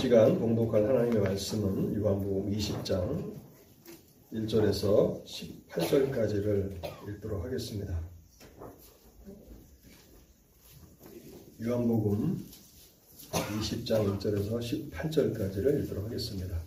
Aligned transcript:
시간 0.00 0.38
봉독할 0.38 0.82
하나님의 0.88 1.20
말씀은 1.20 1.94
요한복음 2.00 2.50
20장 2.50 3.38
1절에서 4.32 5.22
18절까지를 5.26 6.80
읽도록 7.06 7.44
하겠습니다. 7.44 8.00
요한복음 11.62 12.46
20장 13.30 14.18
1절에서 14.18 14.90
18절까지를 14.90 15.82
읽도록 15.82 16.06
하겠습니다. 16.06 16.58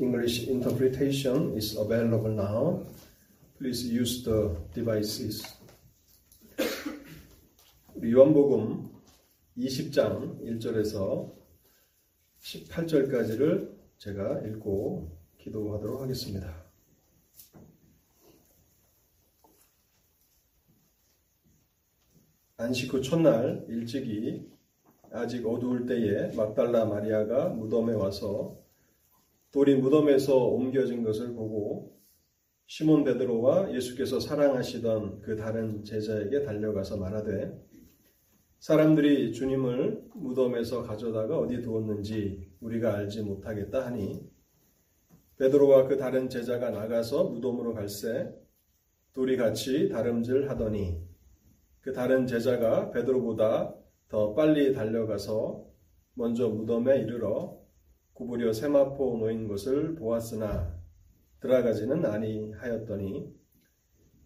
English 0.00 0.50
interpretation 0.50 1.54
is 1.54 1.78
available 1.78 2.32
now. 2.32 2.84
Please 3.58 3.88
use 3.88 4.24
the 4.24 4.56
devices. 4.74 5.44
요한복음 8.02 8.90
20장 9.56 10.42
1절에서 10.42 11.37
18절까지를 12.40 13.76
제가 13.98 14.40
읽고 14.46 15.10
기도하도록 15.38 16.00
하겠습니다. 16.00 16.68
안식 22.56 22.92
후 22.92 23.00
첫날 23.00 23.64
일찍이 23.68 24.50
아직 25.12 25.46
어두울 25.46 25.86
때에 25.86 26.34
막달라 26.34 26.84
마리아가 26.84 27.48
무덤에 27.48 27.94
와서 27.94 28.58
돌이 29.52 29.76
무덤에서 29.76 30.36
옮겨진 30.36 31.02
것을 31.02 31.34
보고 31.34 31.96
시몬 32.66 33.04
베드로와 33.04 33.74
예수께서 33.74 34.20
사랑하시던 34.20 35.22
그 35.22 35.36
다른 35.36 35.84
제자에게 35.84 36.42
달려가서 36.42 36.98
말하되 36.98 37.67
사람들이 38.58 39.32
주님을 39.32 40.08
무덤에서 40.14 40.82
가져다가 40.82 41.38
어디 41.38 41.62
두었는지 41.62 42.50
우리가 42.60 42.94
알지 42.94 43.22
못하겠다 43.22 43.86
하니 43.86 44.28
베드로와 45.36 45.86
그 45.86 45.96
다른 45.96 46.28
제자가 46.28 46.70
나가서 46.70 47.24
무덤으로 47.24 47.74
갈새 47.74 48.34
둘이 49.12 49.36
같이 49.36 49.88
다름질 49.88 50.50
하더니 50.50 51.00
그 51.80 51.92
다른 51.92 52.26
제자가 52.26 52.90
베드로보다 52.90 53.74
더 54.08 54.34
빨리 54.34 54.72
달려가서 54.72 55.64
먼저 56.14 56.48
무덤에 56.48 56.98
이르러 56.98 57.56
구부려 58.14 58.52
세마포 58.52 59.18
놓인 59.18 59.46
것을 59.46 59.94
보았으나 59.94 60.76
들어가지는 61.38 62.04
아니하였더니 62.04 63.32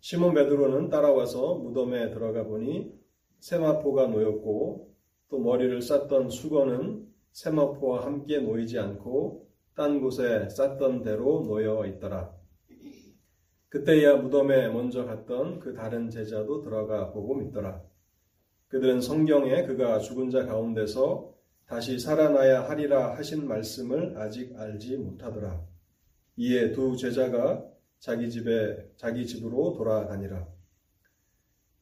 시몬 0.01 0.33
베드로는 0.33 0.89
따라와서 0.89 1.57
무덤에 1.57 2.11
들어가 2.11 2.45
보니 2.45 3.02
세마포가 3.43 4.07
놓였고 4.07 4.95
또 5.29 5.39
머리를 5.41 5.83
쌌던 5.83 6.31
수건은 6.31 7.09
세마포와 7.33 8.07
함께 8.07 8.39
놓이지 8.39 8.79
않고 8.79 9.49
딴 9.75 10.01
곳에 10.01 10.49
쌌던 10.49 11.03
대로 11.03 11.43
놓여 11.43 11.85
있더라. 11.87 12.33
그때야 13.69 14.17
무덤에 14.17 14.69
먼저 14.69 15.05
갔던 15.05 15.59
그 15.59 15.75
다른 15.75 16.09
제자도 16.09 16.63
들어가 16.63 17.11
보고 17.11 17.35
믿더라. 17.35 17.83
그들은 18.69 19.01
성경에 19.01 19.65
그가 19.65 19.99
죽은 19.99 20.31
자 20.31 20.47
가운데서 20.47 21.35
다시 21.67 21.99
살아나야 21.99 22.69
하리라 22.69 23.17
하신 23.17 23.49
말씀을 23.49 24.19
아직 24.19 24.57
알지 24.57 24.99
못하더라. 24.99 25.61
이에 26.37 26.71
두 26.71 26.97
제자가 26.97 27.65
자기 27.99 28.31
집에 28.31 28.89
자기 28.97 29.27
집으로 29.27 29.73
돌아가니라. 29.73 30.62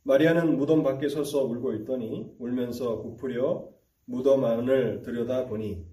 마리아는 0.02 0.56
무덤 0.56 0.82
밖에 0.82 1.08
서서 1.08 1.44
울고 1.44 1.74
있더니 1.74 2.34
울면서 2.38 3.02
부풀려 3.02 3.68
무덤 4.06 4.44
안을 4.44 5.02
들여다 5.02 5.46
보니 5.46 5.86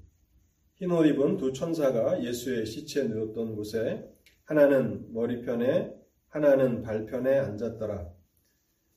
흰옷 0.75 1.07
입은 1.07 1.37
두 1.37 1.51
천사가 1.51 2.23
예수의 2.23 2.65
시체 2.65 3.03
누웠던 3.03 3.55
곳에 3.55 4.09
하나는 4.45 5.11
머리편에 5.11 5.93
하나는 6.29 6.83
발편에 6.83 7.37
앉았더라. 7.37 8.09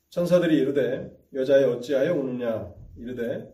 천사들이 0.09 0.57
이르되 0.59 1.11
여자여 1.33 1.71
어찌하여 1.71 2.13
우느냐 2.13 2.73
이르되 2.97 3.51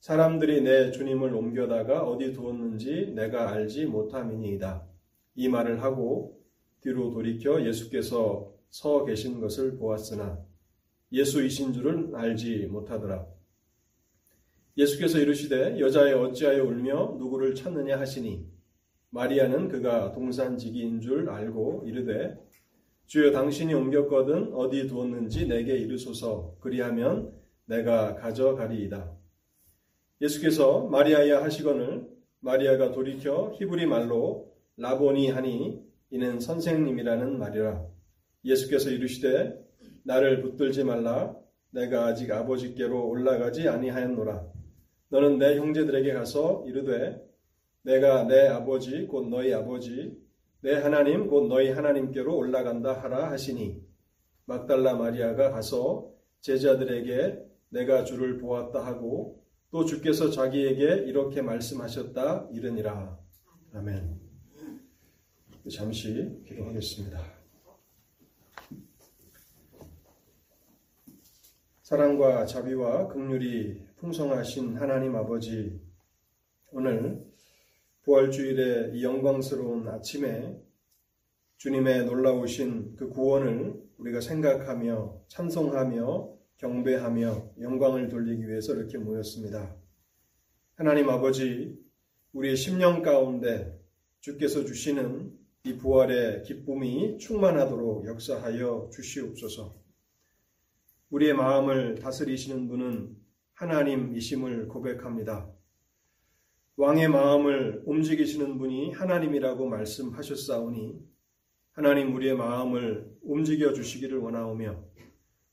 사람들이 0.00 0.62
내 0.62 0.92
주님을 0.92 1.34
옮겨다가 1.34 2.04
어디 2.04 2.32
두었는지 2.32 3.12
내가 3.14 3.50
알지 3.50 3.86
못함이니이다. 3.86 4.86
이 5.34 5.48
말을 5.48 5.82
하고 5.82 6.40
뒤로 6.80 7.10
돌이켜 7.10 7.66
예수께서 7.66 8.54
서 8.70 9.04
계신 9.04 9.40
것을 9.40 9.76
보았으나 9.76 10.45
예수이신 11.16 11.72
줄은 11.72 12.14
알지 12.14 12.66
못하더라. 12.66 13.26
예수께서 14.76 15.18
이르시되 15.18 15.80
여자의 15.80 16.12
어찌하여 16.12 16.62
울며 16.64 17.16
누구를 17.18 17.54
찾느냐 17.54 17.98
하시니 17.98 18.46
마리아는 19.08 19.68
그가 19.68 20.12
동산지기인 20.12 21.00
줄 21.00 21.30
알고 21.30 21.84
이르되 21.86 22.36
주여 23.06 23.30
당신이 23.30 23.72
옮겼거든 23.72 24.52
어디 24.52 24.86
두었는지 24.88 25.46
내게 25.46 25.78
이르소서 25.78 26.56
그리하면 26.60 27.32
내가 27.64 28.16
가져가리이다. 28.16 29.16
예수께서 30.20 30.86
마리아야 30.88 31.42
하시거늘 31.42 32.06
마리아가 32.40 32.92
돌이켜 32.92 33.52
히브리 33.54 33.86
말로 33.86 34.52
라보니 34.76 35.30
하니 35.30 35.80
이는 36.10 36.40
선생님이라는 36.40 37.38
말이라. 37.38 37.86
예수께서 38.44 38.90
이르시되 38.90 39.65
나를 40.06 40.40
붙들지 40.40 40.84
말라. 40.84 41.36
내가 41.70 42.06
아직 42.06 42.30
아버지께로 42.30 43.08
올라가지 43.08 43.68
아니하였노라. 43.68 44.46
너는 45.08 45.38
내 45.38 45.56
형제들에게 45.58 46.12
가서 46.14 46.64
이르되 46.66 47.20
내가 47.82 48.24
내 48.24 48.46
아버지 48.46 49.06
곧 49.06 49.28
너희 49.28 49.52
아버지 49.52 50.16
내 50.60 50.74
하나님 50.74 51.26
곧 51.26 51.48
너희 51.48 51.70
하나님께로 51.70 52.36
올라간다 52.36 52.92
하라 52.92 53.30
하시니 53.30 53.84
막달라 54.46 54.94
마리아가 54.94 55.50
가서 55.50 56.10
제자들에게 56.40 57.44
내가 57.70 58.04
주를 58.04 58.38
보았다 58.38 58.84
하고 58.84 59.44
또 59.70 59.84
주께서 59.84 60.30
자기에게 60.30 61.04
이렇게 61.08 61.42
말씀하셨다 61.42 62.48
이르니라. 62.52 63.18
아멘. 63.74 64.20
잠시 65.68 66.42
기도하겠습니다. 66.46 67.35
사랑과 71.86 72.46
자비와 72.46 73.06
긍휼이 73.06 73.76
풍성하신 73.94 74.76
하나님 74.76 75.14
아버지, 75.14 75.80
오늘 76.72 77.24
부활주일의 78.02 78.98
이 78.98 79.04
영광스러운 79.04 79.86
아침에 79.86 80.60
주님의 81.58 82.06
놀라우신 82.06 82.96
그 82.96 83.08
구원을 83.08 83.80
우리가 83.98 84.20
생각하며 84.20 85.26
찬송하며 85.28 86.32
경배하며 86.56 87.52
영광을 87.60 88.08
돌리기 88.08 88.48
위해서 88.48 88.74
이렇게 88.74 88.98
모였습니다. 88.98 89.76
하나님 90.74 91.08
아버지, 91.08 91.78
우리의 92.32 92.56
심령 92.56 93.00
가운데 93.00 93.80
주께서 94.18 94.64
주시는 94.64 95.38
이 95.62 95.76
부활의 95.76 96.42
기쁨이 96.42 97.18
충만하도록 97.18 98.06
역사하여 98.06 98.90
주시옵소서. 98.92 99.85
우리의 101.10 101.34
마음을 101.34 101.96
다스리시는 101.96 102.68
분은 102.68 103.16
하나님이심을 103.54 104.68
고백합니다. 104.68 105.48
왕의 106.76 107.08
마음을 107.08 107.82
움직이시는 107.86 108.58
분이 108.58 108.92
하나님이라고 108.92 109.68
말씀하셨사오니 109.68 111.00
하나님 111.72 112.14
우리의 112.14 112.36
마음을 112.36 113.10
움직여 113.22 113.72
주시기를 113.72 114.18
원하오며 114.18 114.84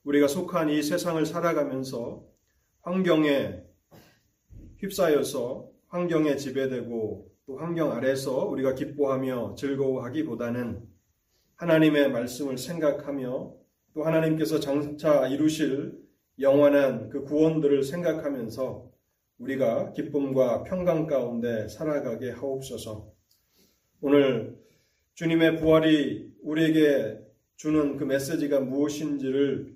우리가 0.04 0.28
속한 0.28 0.70
이 0.70 0.82
세상을 0.82 1.26
살아가면서 1.26 2.26
환경에 2.82 3.64
휩싸여서 4.78 5.70
환경에 5.88 6.36
지배되고 6.36 7.32
또 7.46 7.58
환경 7.58 7.92
아래서 7.92 8.46
우리가 8.46 8.74
기뻐하며 8.76 9.56
즐거워하기보다는 9.56 10.82
하나님의 11.56 12.12
말씀을 12.12 12.58
생각하며 12.58 13.63
또 13.94 14.04
하나님께서 14.04 14.60
장차 14.60 15.28
이루실 15.28 16.02
영원한 16.40 17.10
그 17.10 17.24
구원들을 17.24 17.84
생각하면서 17.84 18.92
우리가 19.38 19.92
기쁨과 19.92 20.64
평강 20.64 21.06
가운데 21.06 21.68
살아가게 21.68 22.32
하옵소서. 22.32 23.12
오늘 24.02 24.58
주님의 25.14 25.58
부활이 25.58 26.34
우리에게 26.42 27.20
주는 27.56 27.98
그 27.98 28.04
메시지가 28.04 28.62
무엇인지를 28.62 29.76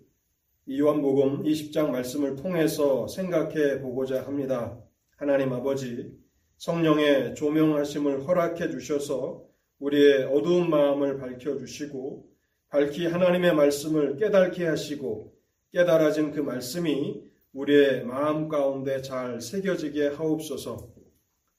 이요한복음 0.65 1.43
20장 1.43 1.91
말씀을 1.91 2.35
통해서 2.35 3.07
생각해 3.07 3.81
보고자 3.81 4.25
합니다. 4.25 4.77
하나님 5.15 5.53
아버지, 5.53 6.11
성령의 6.57 7.35
조명하심을 7.35 8.27
허락해 8.27 8.71
주셔서 8.71 9.45
우리의 9.79 10.23
어두운 10.25 10.69
마음을 10.69 11.17
밝혀 11.17 11.57
주시고 11.57 12.26
밝히 12.69 13.05
하나님의 13.05 13.55
말씀을 13.55 14.17
깨닫게 14.17 14.65
하시고 14.65 15.33
깨달아진 15.71 16.31
그 16.31 16.41
말씀이 16.41 17.23
우리의 17.53 18.03
마음 18.03 18.49
가운데 18.49 19.01
잘 19.01 19.41
새겨지게 19.41 20.07
하옵소서. 20.09 20.89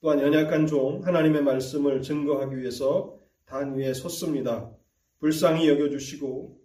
또한 0.01 0.21
연약한 0.21 0.67
종 0.67 1.05
하나님의 1.05 1.43
말씀을 1.43 2.01
증거하기 2.01 2.57
위해서 2.57 3.17
단 3.45 3.75
위에 3.75 3.93
섰습니다. 3.93 4.71
불쌍히 5.19 5.67
여겨주시고 5.67 6.57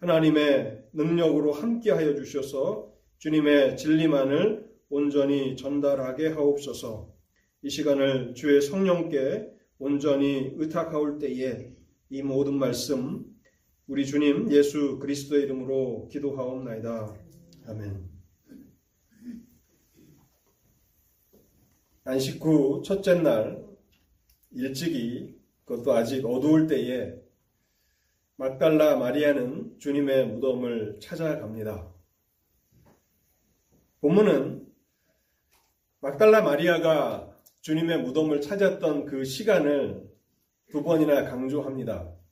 하나님의 0.00 0.84
능력으로 0.92 1.52
함께하여 1.52 2.14
주셔서 2.14 2.92
주님의 3.18 3.78
진리만을 3.78 4.68
온전히 4.90 5.56
전달하게 5.56 6.28
하옵소서. 6.28 7.14
이 7.62 7.70
시간을 7.70 8.34
주의 8.34 8.60
성령께 8.60 9.48
온전히 9.78 10.52
의탁하올 10.56 11.18
때에 11.18 11.72
이 12.10 12.22
모든 12.22 12.58
말씀 12.58 13.24
우리 13.86 14.06
주님 14.06 14.50
예수 14.50 14.98
그리스도의 14.98 15.42
이름으로 15.42 16.08
기도하옵나이다. 16.10 17.14
아멘. 17.68 18.08
안식 22.04 22.42
후 22.42 22.82
첫째 22.82 23.20
날 23.20 23.62
일찍이 24.52 25.38
그것도 25.66 25.92
아직 25.92 26.24
어두울 26.24 26.66
때에 26.66 27.14
막달라 28.36 28.96
마리아는 28.96 29.78
주님의 29.78 30.28
무덤을 30.28 30.98
찾아갑니다. 31.00 31.92
본문은 34.00 34.66
막달라 36.00 36.40
마리아가 36.40 37.30
주님의 37.60 38.02
무덤을 38.02 38.40
찾았던 38.40 39.04
그 39.04 39.24
시간을 39.24 40.10
두 40.70 40.82
번이나 40.82 41.24
강조합니다. 41.24 42.23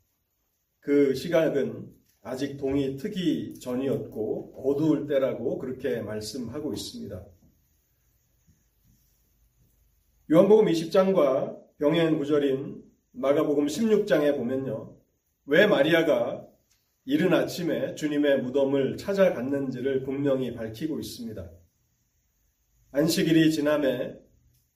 그 0.82 1.14
시각은 1.14 1.92
아직 2.22 2.56
동이 2.56 2.96
트기 2.96 3.54
전이었고 3.60 4.64
어두울 4.64 5.06
때라고 5.06 5.58
그렇게 5.58 6.02
말씀하고 6.02 6.72
있습니다. 6.72 7.24
요한복음 10.32 10.66
20장과 10.66 11.56
병행 11.78 12.18
구절인 12.18 12.82
마가복음 13.12 13.66
16장에 13.66 14.36
보면요. 14.36 14.96
왜 15.46 15.66
마리아가 15.66 16.48
이른 17.04 17.32
아침에 17.32 17.94
주님의 17.94 18.42
무덤을 18.42 18.96
찾아갔는지를 18.96 20.02
분명히 20.02 20.52
밝히고 20.52 20.98
있습니다. 20.98 21.48
안식일이 22.90 23.52
지남에 23.52 24.16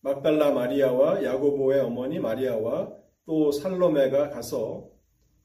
막달라 0.01 0.53
마리아와 0.53 1.25
야고보의 1.25 1.81
어머니 1.81 2.21
마리아와 2.21 2.93
또 3.25 3.51
살로메가 3.51 4.31
가서 4.31 4.96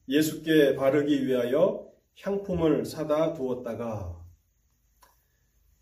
예수께 0.08 0.74
바르기 0.74 1.26
위하여 1.26 1.90
향품을 2.20 2.84
사다 2.84 3.34
두었다가 3.34 4.20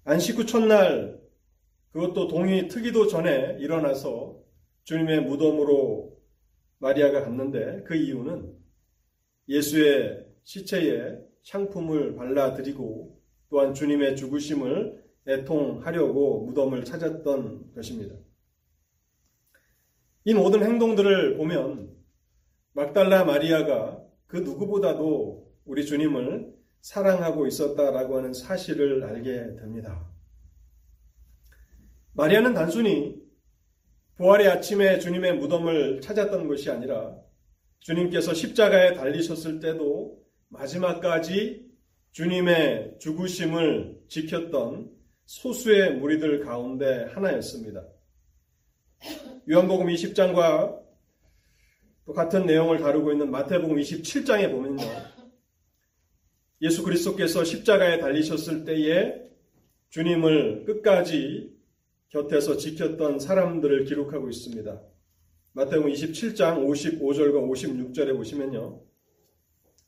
안식 0.05 0.39
후 0.39 0.47
첫날 0.47 1.21
그것도 1.93 2.29
동이 2.29 2.69
트기도 2.69 3.07
전에 3.09 3.57
일어나서 3.59 4.39
주님의 4.85 5.23
무덤으로 5.23 6.17
마리아가 6.79 7.23
갔는데 7.23 7.83
그 7.85 7.95
이유는 7.95 8.57
예수의 9.49 10.27
시체에 10.45 11.19
향품을 11.51 12.15
발라드리고 12.15 13.21
또한 13.49 13.75
주님의 13.75 14.17
죽으심을 14.17 15.05
애통하려고 15.27 16.47
무덤을 16.47 16.85
찾았던 16.85 17.75
것입니다. 17.75 18.15
이 20.25 20.35
모든 20.35 20.63
행동들을 20.63 21.37
보면 21.37 21.95
막달라 22.73 23.25
마리아가 23.25 24.01
그 24.31 24.37
누구보다도 24.37 25.45
우리 25.65 25.85
주님을 25.85 26.55
사랑하고 26.83 27.49
있었다라고 27.49 28.19
하는 28.19 28.33
사실을 28.33 29.03
알게 29.03 29.57
됩니다. 29.57 30.09
마리아는 32.13 32.55
단순히 32.55 33.17
부활의 34.17 34.49
아침에 34.49 35.01
주님의 35.01 35.37
무덤을 35.37 36.01
찾았던 36.01 36.47
것이 36.47 36.71
아니라 36.71 37.17
주님께서 37.81 38.33
십자가에 38.33 38.95
달리셨을 38.95 39.59
때도 39.59 40.23
마지막까지 40.49 41.69
주님의 42.13 42.99
죽으심을 43.01 44.03
지켰던 44.09 44.93
소수의 45.25 45.97
무리들 45.97 46.45
가운데 46.45 47.09
하나였습니다. 47.13 47.85
요한복음 49.49 49.89
20장과 49.89 50.80
같은 52.13 52.47
내용을 52.47 52.79
다루고 52.79 53.13
있는 53.13 53.31
마태복음 53.31 53.77
27장에 53.77 54.51
보면요. 54.51 54.85
예수 56.63 56.83
그리스도께서 56.83 57.45
십자가에 57.45 57.99
달리셨을 57.99 58.65
때에 58.65 59.31
주님을 59.89 60.65
끝까지 60.65 61.57
곁에서 62.11 62.57
지켰던 62.57 63.19
사람들을 63.19 63.85
기록하고 63.85 64.29
있습니다. 64.29 64.81
마태복음 65.53 65.93
27장 65.93 66.65
55절과 66.67 67.49
56절에 67.51 68.17
보시면요. 68.17 68.83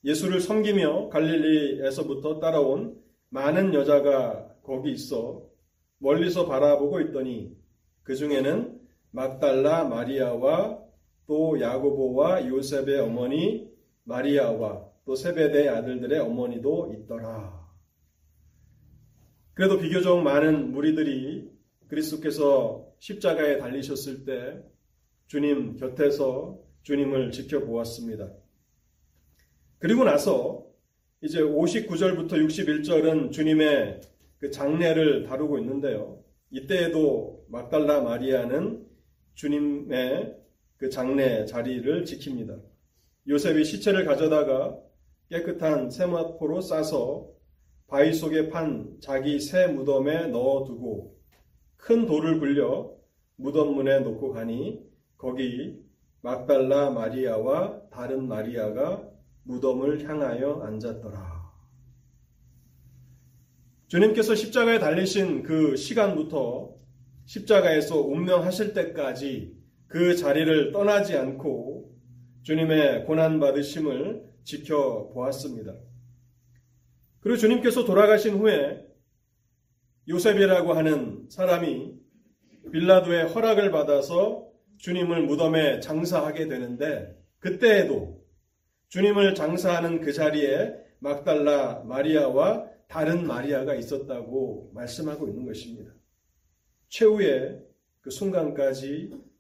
예수를 0.05 0.41
섬기며 0.41 1.11
갈릴리에서부터 1.11 2.41
따라온 2.41 3.01
많은 3.29 3.73
여자가 3.75 4.49
거기 4.65 4.91
있어 4.93 5.49
멀리서 5.99 6.47
바라보고 6.47 7.01
있더니 7.01 7.57
그 8.03 8.17
중에는 8.17 8.81
막달라 9.13 9.85
마리아와 9.85 10.83
또 11.33 11.59
야고보와 11.59 12.47
요셉의 12.47 13.01
어머니 13.01 13.67
마리아와 14.05 14.87
또 15.07 15.15
세베대 15.15 15.67
아들들의 15.67 16.21
어머니도 16.21 16.95
있더라. 16.95 17.73
그래도 19.55 19.79
비교적 19.79 20.21
많은 20.23 20.73
무리들이 20.73 21.49
그리스도께서 21.89 22.87
십자가에 22.99 23.57
달리셨을 23.57 24.27
때 24.27 24.63
주님 25.27 25.77
곁에서 25.77 26.61
주님을 26.83 27.33
지켜보았습니다. 27.33 28.31
그리고 29.79 30.05
나서 30.05 30.67
이제 31.23 31.41
59절부터 31.41 32.33
61절은 32.33 33.33
주님의 33.33 34.03
그 34.39 34.51
장례를 34.51 35.23
다루고 35.23 35.59
있는데요. 35.61 36.23
이때에도 36.51 37.47
막달라 37.49 38.03
마리아는 38.03 38.87
주님의 39.33 40.42
그 40.83 40.91
장례 40.91 41.47
자리를 41.47 42.03
지킵니다. 42.03 42.61
요셉이 43.29 43.65
시체를 43.65 44.05
가져다가 44.05 44.77
깨끗한 45.29 45.91
세마포로 45.91 46.61
싸서 46.61 47.29
바위 47.87 48.13
속에 48.13 48.49
판 48.49 48.97
자기 49.01 49.39
새 49.39 49.69
무덤에 49.69 50.27
넣어두고 50.27 51.17
큰 51.77 52.05
돌을 52.05 52.41
굴려 52.41 52.93
무덤 53.37 53.77
문에 53.77 54.01
놓고 54.01 54.33
가니 54.33 54.83
거기 55.17 55.81
막달라 56.21 56.91
마리아와 56.91 57.83
다른 57.89 58.27
마리아가 58.27 59.09
무덤을 59.45 60.03
향하여 60.09 60.63
앉았더라. 60.65 61.53
주님께서 63.87 64.35
십자가에 64.35 64.81
달리신 64.81 65.45
그 65.45 65.77
시간부터 65.77 66.75
십자가에서 67.27 68.01
운명하실 68.01 68.75
때까지 68.75 69.62
그 69.93 70.17
자리를 70.17 70.73
떠나지 70.73 71.15
않고 71.19 71.93
주님의 72.45 73.05
고난받으심을 73.05 74.25
지켜보았습니다. 74.43 75.75
그리고 77.21 77.37
주님께서 77.37 77.85
돌아가신 77.85 78.37
후에 78.37 78.87
요셉이라고 80.09 80.73
하는 80.73 81.27
사람이 81.29 81.93
빌라도의 82.73 83.29
허락을 83.29 83.71
받아서 83.71 84.49
주님을 84.79 85.27
무덤에 85.27 85.81
장사하게 85.81 86.49
되는데 86.49 87.15
그때에도 87.39 88.25
주님을 88.89 89.35
장사하는 89.35 90.01
그 90.01 90.15
자리에 90.15 90.73
막달라 91.01 91.83
마리아와 91.85 92.67
다른 92.89 93.27
마리아가 93.27 93.75
있었다고 93.75 94.71
말씀하고 94.73 95.29
있는 95.29 95.45
것입니다. 95.45 95.93
최후의 96.89 97.61
그 98.01 98.11
순간까지 98.11 99.32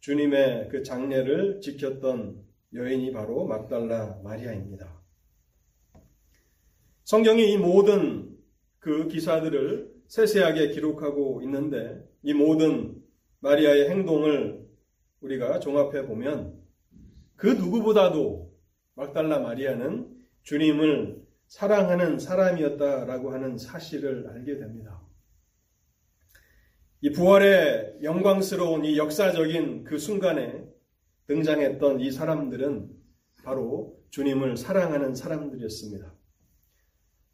주님의 0.00 0.68
그 0.68 0.82
장례를 0.82 1.60
지켰던 1.60 2.42
여인이 2.74 3.12
바로 3.12 3.46
막달라 3.46 4.20
마리아입니다. 4.22 4.98
성경이 7.04 7.52
이 7.52 7.56
모든 7.56 8.36
그 8.78 9.08
기사들을 9.08 9.92
세세하게 10.08 10.70
기록하고 10.70 11.42
있는데 11.42 12.06
이 12.22 12.34
모든 12.34 13.02
마리아의 13.40 13.88
행동을 13.90 14.66
우리가 15.20 15.60
종합해 15.60 16.06
보면 16.06 16.62
그 17.36 17.46
누구보다도 17.46 18.52
막달라 18.94 19.38
마리아는 19.38 20.16
주님을 20.42 21.22
사랑하는 21.46 22.18
사람이었다라고 22.18 23.32
하는 23.32 23.56
사실을 23.56 24.28
알게 24.28 24.58
됩니다. 24.58 25.00
이 27.00 27.12
부활의 27.12 27.98
영광스러운 28.02 28.84
이 28.84 28.98
역사적인 28.98 29.84
그 29.84 29.98
순간에 29.98 30.64
등장했던 31.26 32.00
이 32.00 32.10
사람들은 32.10 32.90
바로 33.44 33.96
주님을 34.10 34.56
사랑하는 34.56 35.14
사람들이었습니다. 35.14 36.12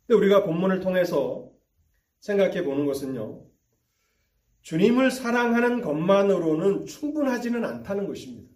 근데 0.07 0.19
우리가 0.19 0.45
본문을 0.45 0.81
통해서 0.81 1.51
생각해 2.21 2.63
보는 2.63 2.85
것은요. 2.85 3.47
주님을 4.61 5.11
사랑하는 5.11 5.81
것만으로는 5.81 6.85
충분하지는 6.85 7.65
않다는 7.65 8.07
것입니다. 8.07 8.51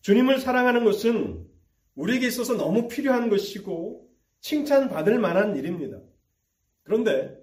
주님을 0.00 0.40
사랑하는 0.40 0.84
것은 0.84 1.46
우리에게 1.94 2.26
있어서 2.26 2.56
너무 2.56 2.88
필요한 2.88 3.28
것이고 3.28 4.08
칭찬받을 4.40 5.18
만한 5.18 5.56
일입니다. 5.56 6.00
그런데 6.82 7.37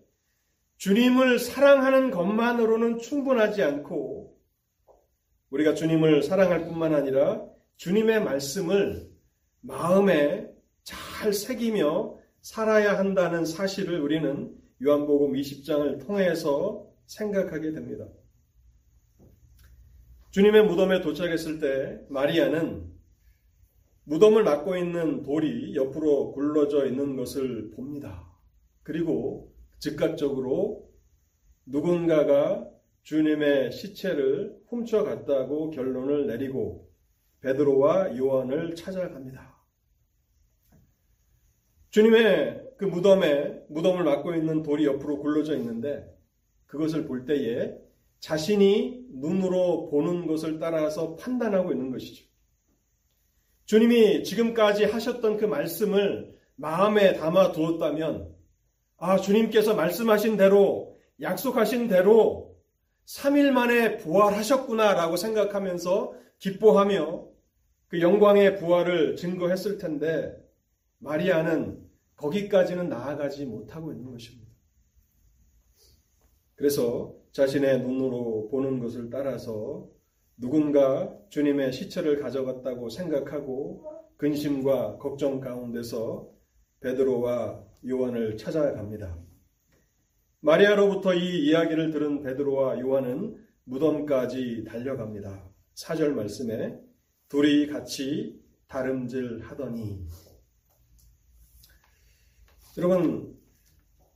주님을 0.86 1.40
사랑하는 1.40 2.12
것만으로는 2.12 3.00
충분하지 3.00 3.64
않고 3.64 4.38
우리가 5.50 5.74
주님을 5.74 6.22
사랑할 6.22 6.66
뿐만 6.68 6.94
아니라 6.94 7.44
주님의 7.78 8.24
말씀을 8.24 9.10
마음에 9.62 10.48
잘 10.84 11.34
새기며 11.34 12.20
살아야 12.42 13.00
한다는 13.00 13.46
사실을 13.46 14.00
우리는 14.00 14.56
요한복음 14.84 15.34
20장을 15.34 16.06
통해서 16.06 16.88
생각하게 17.08 17.72
됩니다. 17.72 18.06
주님의 20.30 20.68
무덤에 20.68 21.02
도착했을 21.02 21.58
때 21.58 22.00
마리아는 22.10 22.94
무덤을 24.04 24.44
막고 24.44 24.78
있는 24.78 25.24
돌이 25.24 25.76
옆으로 25.76 26.34
굴러져 26.34 26.86
있는 26.86 27.16
것을 27.16 27.72
봅니다. 27.72 28.32
그리고 28.84 29.55
즉각적으로 29.86 30.90
누군가가 31.68 32.68
주님의 33.04 33.72
시체를 33.72 34.58
훔쳐갔다고 34.68 35.70
결론을 35.70 36.26
내리고 36.26 36.90
베드로와 37.42 38.18
요한을 38.18 38.74
찾아갑니다. 38.74 39.56
주님의 41.92 42.64
그 42.78 42.86
무덤에 42.86 43.64
무덤을 43.70 44.04
막고 44.04 44.34
있는 44.34 44.64
돌이 44.64 44.86
옆으로 44.86 45.20
굴러져 45.20 45.56
있는데 45.58 46.12
그것을 46.66 47.06
볼 47.06 47.26
때에 47.26 47.78
자신이 48.20 49.06
눈으로 49.12 49.90
보는 49.90 50.26
것을 50.26 50.58
따라서 50.58 51.16
판단하고 51.16 51.72
있는 51.72 51.92
것이죠. 51.92 52.26
주님이 53.66 54.24
지금까지 54.24 54.86
하셨던 54.86 55.38
그 55.38 55.46
말씀을 55.46 56.36
마음에 56.56 57.14
담아 57.14 57.52
두었다면, 57.52 58.35
아, 58.98 59.18
주님께서 59.18 59.76
말씀하신 59.76 60.38
대로, 60.38 60.96
약속하신 61.22 61.88
대로 61.88 62.56
3일 63.06 63.52
만에 63.52 63.98
부활하셨구나라고 63.98 65.18
생각하면서 65.18 66.14
기뻐하며 66.40 67.28
그 67.88 68.02
영광의 68.02 68.58
부활을 68.58 69.16
증거했을 69.16 69.78
텐데, 69.78 70.36
마리아는 71.00 71.86
거기까지는 72.16 72.90
나아가지 72.90 73.46
못하고 73.46 73.92
있는 73.92 74.12
것입니다. 74.12 74.46
그래서 76.56 77.14
자신의 77.34 77.82
눈으로 77.82 78.48
보는 78.50 78.80
것을 78.80 79.10
따라서 79.10 79.90
누군가 80.38 81.14
주님의 81.30 81.74
시체를 81.74 82.22
가져갔다고 82.22 82.90
생각하고 82.90 83.86
근심과 84.18 84.98
걱정 84.98 85.42
가운데서 85.42 86.30
베드로와 86.80 87.62
요한을 87.88 88.38
찾아갑니다. 88.38 89.24
마리아로부터 90.42 91.14
이 91.14 91.48
이야기를 91.48 91.92
들은 91.92 92.22
베드로와 92.22 92.80
요한은 92.80 93.44
무덤까지 93.64 94.64
달려갑니다. 94.68 95.52
사절 95.74 96.14
말씀에 96.14 96.80
둘이 97.30 97.68
같이 97.68 98.40
다름질 98.68 99.42
하더니 99.42 100.06
여러분 102.78 103.36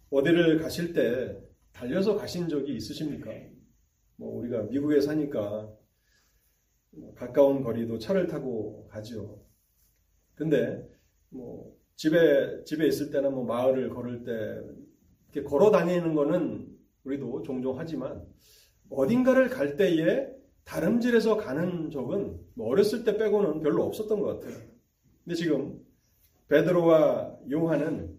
어디를 0.10 0.60
가실 0.60 0.94
때 0.94 1.40
달려서 1.72 2.16
가신 2.16 2.48
적이 2.48 2.76
있으십니까? 2.76 3.32
뭐 4.18 4.38
우리가 4.38 4.64
미국에 4.64 5.00
사니까 5.00 5.72
가까운 7.16 7.64
거리도 7.64 8.00
차를 8.00 8.28
타고 8.28 8.88
가죠. 8.88 9.46
근데 10.36 10.86
뭐 11.30 11.79
집에 12.00 12.64
집에 12.64 12.88
있을 12.88 13.12
때나 13.12 13.30
뭐 13.30 13.44
마을을 13.44 13.90
걸을 13.90 14.24
때 14.24 14.32
이렇게 15.34 15.44
걸어 15.46 15.70
다니는 15.70 16.16
거는 16.16 16.66
우리도 17.04 17.44
종종 17.44 17.78
하지만 17.78 18.26
어딘가를 18.90 19.50
갈 19.50 19.76
때에 19.76 20.30
다름질해서 20.64 21.36
가는 21.36 21.92
적은 21.92 22.40
뭐 22.54 22.70
어렸을 22.70 23.04
때 23.04 23.18
빼고는 23.18 23.60
별로 23.60 23.84
없었던 23.84 24.18
것 24.18 24.40
같아요. 24.40 24.62
근데 25.26 25.36
지금 25.36 25.78
베드로와 26.48 27.38
요한은 27.52 28.18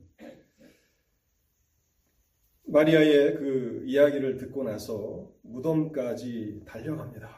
마리아의 2.64 3.36
그 3.36 3.84
이야기를 3.86 4.36
듣고 4.36 4.62
나서 4.62 5.32
무덤까지 5.40 6.64
달려갑니다. 6.66 7.30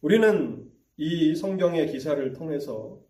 우리는 0.00 0.72
이 0.96 1.34
성경의 1.34 1.92
기사를 1.92 2.32
통해서 2.32 3.04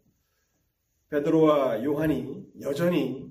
베드로와 1.09 1.85
요한이 1.85 2.47
여전히 2.61 3.31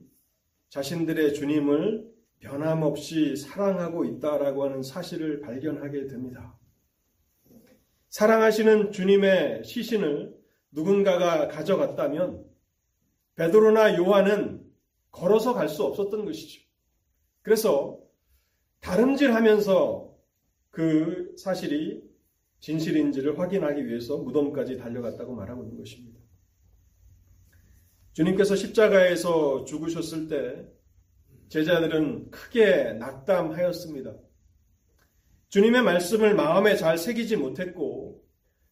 자신들의 0.70 1.34
주님을 1.34 2.10
변함없이 2.40 3.36
사랑하고 3.36 4.06
있다라고 4.06 4.66
하는 4.66 4.84
사실을 4.84 5.42
발견하게 5.42 6.08
됩니다. 6.08 6.58
사랑하시는 8.10 8.92
주님의 8.92 9.64
시신을 9.64 10.36
누군가가 10.72 11.48
가져갔다면 11.48 12.46
베드로나 13.36 13.98
요한은 13.98 14.64
걸어서 15.12 15.54
갈 15.54 15.68
수 15.70 15.84
없었던 15.84 16.26
것이죠. 16.26 16.62
그래서 17.42 18.00
다름질하면서 18.80 20.14
그 20.72 21.34
사실이 21.38 22.04
진실인지를 22.60 23.38
확인하기 23.40 23.86
위해서 23.88 24.18
무덤까지 24.18 24.78
달려갔다고 24.78 25.36
말하고 25.36 25.64
있는 25.64 25.78
것입니다. 25.78 26.20
주님께서 28.16 28.56
십자가에서 28.56 29.66
죽으셨을 29.66 30.30
때 30.30 30.66
제자들은 31.50 32.32
크게 32.32 32.94
낙담하였습니다. 32.94 34.14
주님의 35.50 35.82
말씀을 35.84 36.34
마음에 36.34 36.78
잘 36.78 36.98
새기지 36.98 37.36
못했고 37.36 38.24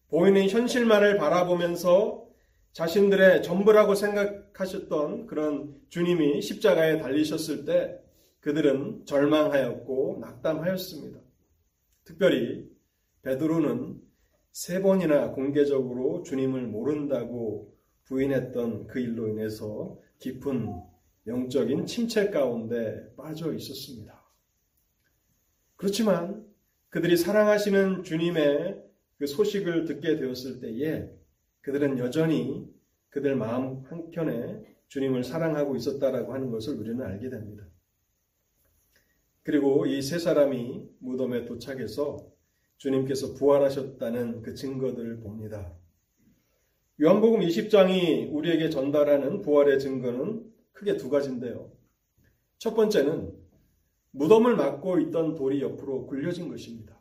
보이는 0.08 0.48
현실만을 0.48 1.18
바라보면서 1.18 2.26
자신들의 2.72 3.42
전부라고 3.42 3.94
생각하셨던 3.94 5.26
그런 5.26 5.78
주님이 5.90 6.40
십자가에 6.40 6.96
달리셨을 6.98 7.66
때 7.66 7.98
그들은 8.40 9.04
절망하였고 9.04 10.20
낙담하였습니다. 10.22 11.20
특별히 12.04 12.66
베드로는 13.20 14.00
세 14.52 14.80
번이나 14.80 15.32
공개적으로 15.32 16.22
주님을 16.22 16.62
모른다고 16.62 17.73
부인했던 18.04 18.86
그 18.86 19.00
일로 19.00 19.28
인해서 19.28 19.98
깊은 20.18 20.68
영적인 21.26 21.86
침체 21.86 22.30
가운데 22.30 23.14
빠져 23.16 23.52
있었습니다. 23.54 24.22
그렇지만 25.76 26.46
그들이 26.90 27.16
사랑하시는 27.16 28.02
주님의 28.04 28.82
그 29.18 29.26
소식을 29.26 29.84
듣게 29.86 30.16
되었을 30.16 30.60
때에 30.60 31.08
그들은 31.62 31.98
여전히 31.98 32.68
그들 33.10 33.36
마음 33.36 33.84
한켠에 33.86 34.62
주님을 34.88 35.24
사랑하고 35.24 35.76
있었다라고 35.76 36.34
하는 36.34 36.50
것을 36.50 36.74
우리는 36.76 37.00
알게 37.02 37.30
됩니다. 37.30 37.64
그리고 39.42 39.86
이 39.86 40.00
세 40.02 40.18
사람이 40.18 40.88
무덤에 41.00 41.44
도착해서 41.46 42.26
주님께서 42.78 43.34
부활하셨다는 43.34 44.42
그 44.42 44.54
증거들을 44.54 45.20
봅니다. 45.20 45.72
요한복음 47.02 47.40
20장이 47.40 48.32
우리에게 48.32 48.70
전달하는 48.70 49.42
부활의 49.42 49.80
증거는 49.80 50.48
크게 50.72 50.96
두 50.96 51.10
가지인데요. 51.10 51.72
첫 52.58 52.74
번째는 52.74 53.34
무덤을 54.12 54.54
막고 54.54 55.00
있던 55.00 55.34
돌이 55.34 55.60
옆으로 55.60 56.06
굴려진 56.06 56.48
것입니다. 56.48 57.00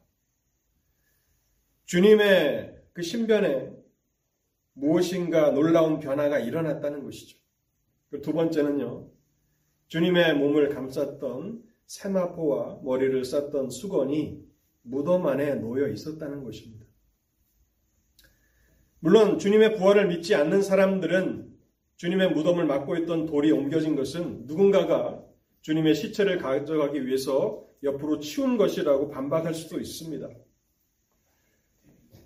주님의 1.85 2.81
그 2.93 3.03
신변에 3.03 3.71
무엇인가 4.73 5.51
놀라운 5.51 5.99
변화가 5.99 6.39
일어났다는 6.39 7.03
것이죠. 7.03 7.37
두 8.23 8.33
번째는요, 8.33 9.11
주님의 9.89 10.35
몸을 10.37 10.69
감쌌던 10.69 11.63
세마포와 11.85 12.79
머리를 12.83 13.23
쌌던 13.23 13.69
수건이 13.69 14.43
무덤 14.81 15.27
안에 15.27 15.55
놓여 15.55 15.87
있었다는 15.87 16.43
것입니다. 16.43 16.82
물론 19.03 19.37
주님의 19.37 19.75
부활을 19.75 20.07
믿지 20.07 20.33
않는 20.33 20.61
사람들은 20.61 21.53
주님의 21.97 22.31
무덤을 22.31 22.65
막고 22.65 22.95
있던 22.99 23.25
돌이 23.25 23.51
옮겨진 23.51 23.97
것은 23.97 24.45
누군가가 24.45 25.21
주님의 25.59 25.93
시체를 25.93 26.37
가져가기 26.37 27.05
위해서 27.05 27.67
옆으로 27.83 28.21
치운 28.21 28.57
것이라고 28.57 29.09
반박할 29.09 29.53
수도 29.53 29.77
있습니다. 29.77 30.29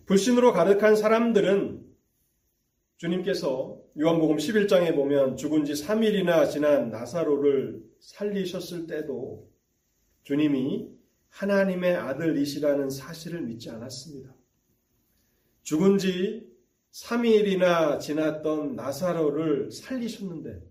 불신으로 0.05 0.53
가득한 0.53 0.95
사람들은 0.95 1.83
주님께서 2.97 3.81
요한복음 3.99 4.37
11장에 4.37 4.93
보면 4.93 5.35
죽은 5.35 5.65
지 5.65 5.73
3일이나 5.73 6.47
지난 6.47 6.91
나사로를 6.91 7.81
살리셨을 8.01 8.85
때도 8.85 9.49
주님이 10.25 10.91
하나님의 11.29 11.95
아들이시라는 11.95 12.91
사실을 12.91 13.41
믿지 13.41 13.71
않았습니다. 13.71 14.31
죽은 15.63 15.97
지 15.97 16.46
3일이나 17.03 17.99
지났던 17.99 18.75
나사로를 18.75 19.71
살리셨는데 19.71 20.61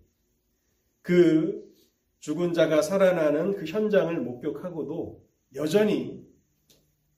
그 1.03 1.73
죽은 2.19 2.53
자가 2.53 2.83
살아나는 2.83 3.55
그 3.55 3.65
현장을 3.65 4.21
목격하고도 4.21 5.25
여전히 5.55 6.27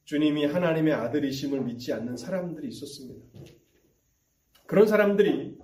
주님이 0.05 0.45
하나님의 0.47 0.93
아들이심을 0.93 1.62
믿지 1.62 1.93
않는 1.93 2.17
사람들이 2.17 2.69
있었습니다. 2.69 3.27
그런 4.67 4.87
사람들이 4.87 5.57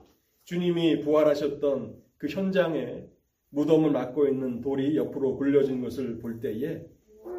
주님이 0.44 1.00
부활하셨던 1.00 2.02
그 2.16 2.28
현장에 2.28 3.04
무덤을 3.50 3.90
막고 3.90 4.26
있는 4.26 4.62
돌이 4.62 4.96
옆으로 4.96 5.36
굴려진 5.36 5.82
것을 5.82 6.18
볼 6.18 6.40
때에 6.40 6.82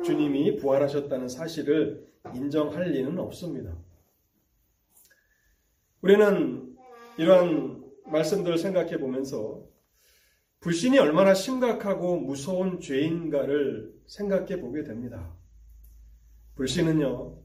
주님이 0.03 0.57
부활하셨다는 0.57 1.27
사실을 1.27 2.05
인정할 2.35 2.91
리는 2.91 3.17
없습니다. 3.17 3.75
우리는 6.05 6.77
이러한 7.17 7.83
말씀들을 8.05 8.59
생각해 8.59 8.99
보면서 8.99 9.65
불신이 10.59 10.99
얼마나 10.99 11.33
심각하고 11.33 12.17
무서운 12.19 12.79
죄인가를 12.79 13.91
생각해 14.05 14.61
보게 14.61 14.83
됩니다. 14.83 15.35
불신은요, 16.53 17.41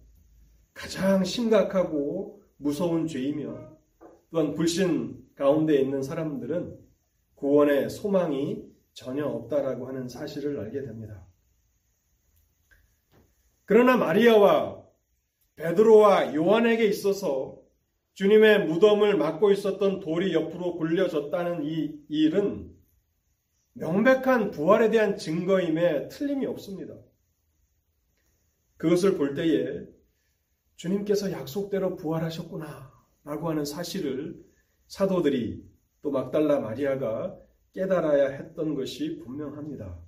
가장 0.75 1.25
심각하고 1.25 2.43
무서운 2.59 3.07
죄이며 3.07 3.79
또한 4.31 4.53
불신 4.53 5.25
가운데 5.37 5.81
있는 5.81 6.03
사람들은 6.03 6.79
구원의 7.37 7.89
소망이 7.89 8.63
전혀 8.93 9.25
없다라고 9.25 9.89
하는 9.89 10.07
사실을 10.07 10.61
알게 10.61 10.83
됩니다. 10.83 11.27
그러나 13.65 13.97
마리아와 13.97 14.85
베드로와 15.57 16.35
요한에게 16.35 16.85
있어서 16.85 17.59
주님의 18.15 18.67
무덤을 18.67 19.17
막고 19.17 19.51
있었던 19.51 20.01
돌이 20.01 20.35
옆으로 20.35 20.77
굴려졌다는 20.77 21.65
이 21.65 22.01
일은 22.09 22.71
명백한 23.75 24.51
부활에 24.51 24.91
대한 24.91 25.17
증거임에 25.17 26.09
틀림이 26.09 26.45
없습니다. 26.47 26.95
그것을 28.77 29.17
볼 29.17 29.35
때에 29.35 29.87
주님께서 30.77 31.31
약속대로 31.33 31.97
부활하셨구나 31.97 32.91
라고 33.25 33.51
하는 33.51 33.65
사실을 33.65 34.43
사도들이 34.87 35.63
또 36.03 36.11
막달라 36.11 36.61
마리아가 36.61 37.39
깨달아야 37.73 38.29
했던 38.29 38.75
것이 38.75 39.19
분명합니다. 39.19 39.99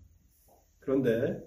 그런데 0.81 1.41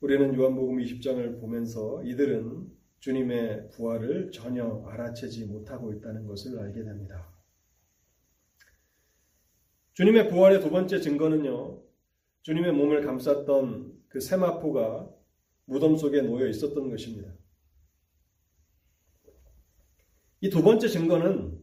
우리는 0.00 0.34
요한복음 0.34 0.78
20장을 0.78 1.40
보면서 1.40 2.02
이들은 2.04 2.77
주님의 3.00 3.70
부활을 3.70 4.30
전혀 4.32 4.84
알아채지 4.86 5.46
못하고 5.46 5.92
있다는 5.92 6.26
것을 6.26 6.58
알게 6.58 6.82
됩니다. 6.82 7.32
주님의 9.94 10.28
부활의 10.28 10.60
두 10.60 10.70
번째 10.70 11.00
증거는요, 11.00 11.82
주님의 12.42 12.72
몸을 12.72 13.04
감쌌던 13.04 13.98
그 14.08 14.20
세마포가 14.20 15.10
무덤 15.66 15.96
속에 15.96 16.22
놓여 16.22 16.46
있었던 16.48 16.88
것입니다. 16.90 17.32
이 20.40 20.50
두 20.50 20.62
번째 20.62 20.88
증거는 20.88 21.58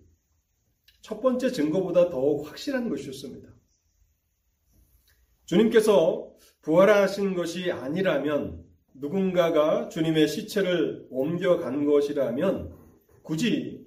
첫 1.02 1.22
번째 1.22 1.52
증거보다 1.52 2.10
더욱 2.10 2.48
확실한 2.48 2.90
것이었습니다. 2.90 3.54
주님께서 5.46 6.36
부활하신 6.62 7.36
것이 7.36 7.72
아니라면 7.72 8.65
누군가가 8.96 9.90
주님의 9.90 10.28
시체를 10.28 11.08
옮겨간 11.10 11.86
것이라면 11.86 12.74
굳이 13.24 13.86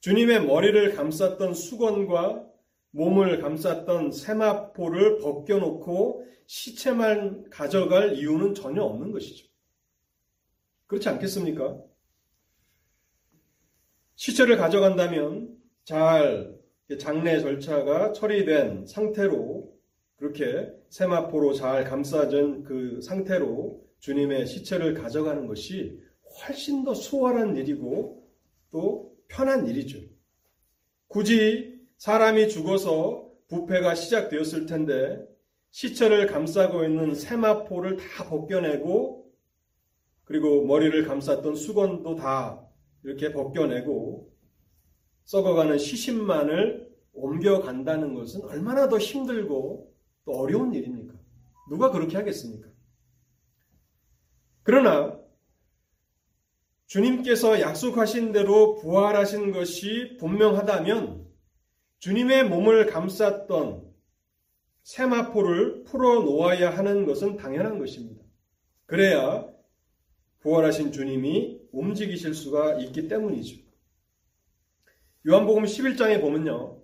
주님의 0.00 0.46
머리를 0.46 0.94
감쌌던 0.94 1.54
수건과 1.54 2.46
몸을 2.90 3.40
감쌌던 3.40 4.12
세마포를 4.12 5.18
벗겨놓고 5.18 6.26
시체만 6.46 7.50
가져갈 7.50 8.14
이유는 8.14 8.54
전혀 8.54 8.82
없는 8.82 9.12
것이죠. 9.12 9.46
그렇지 10.86 11.08
않겠습니까? 11.08 11.78
시체를 14.14 14.56
가져간다면 14.56 15.56
잘 15.84 16.56
장례 16.98 17.40
절차가 17.40 18.12
처리된 18.12 18.86
상태로 18.86 19.76
그렇게 20.16 20.72
세마포로 20.88 21.52
잘 21.52 21.84
감싸진 21.84 22.64
그 22.64 23.00
상태로 23.02 23.87
주님의 23.98 24.46
시체를 24.46 24.94
가져가는 24.94 25.46
것이 25.46 26.00
훨씬 26.40 26.84
더 26.84 26.94
수월한 26.94 27.56
일이고 27.56 28.28
또 28.70 29.16
편한 29.28 29.66
일이죠. 29.66 29.98
굳이 31.08 31.80
사람이 31.96 32.48
죽어서 32.48 33.30
부패가 33.48 33.94
시작되었을 33.94 34.66
텐데 34.66 35.26
시체를 35.70 36.26
감싸고 36.26 36.84
있는 36.84 37.14
세마포를 37.14 37.96
다 37.96 38.28
벗겨내고 38.28 39.30
그리고 40.24 40.64
머리를 40.66 41.06
감쌌던 41.06 41.56
수건도 41.56 42.16
다 42.16 42.66
이렇게 43.02 43.32
벗겨내고 43.32 44.30
썩어가는 45.24 45.78
시신만을 45.78 46.88
옮겨간다는 47.14 48.14
것은 48.14 48.42
얼마나 48.44 48.88
더 48.88 48.98
힘들고 48.98 49.92
또 50.24 50.32
어려운 50.32 50.72
일입니까? 50.74 51.14
누가 51.68 51.90
그렇게 51.90 52.16
하겠습니까? 52.16 52.67
그러나 54.68 55.18
주님께서 56.88 57.62
약속하신 57.62 58.32
대로 58.32 58.74
부활하신 58.74 59.50
것이 59.50 60.18
분명하다면 60.20 61.26
주님의 62.00 62.50
몸을 62.50 62.84
감쌌던 62.84 63.90
세마포를 64.82 65.84
풀어 65.84 66.20
놓아야 66.20 66.68
하는 66.68 67.06
것은 67.06 67.38
당연한 67.38 67.78
것입니다. 67.78 68.22
그래야 68.84 69.48
부활하신 70.40 70.92
주님이 70.92 71.62
움직이실 71.72 72.34
수가 72.34 72.74
있기 72.74 73.08
때문이죠. 73.08 73.62
요한복음 75.26 75.64
11장에 75.64 76.20
보면요. 76.20 76.82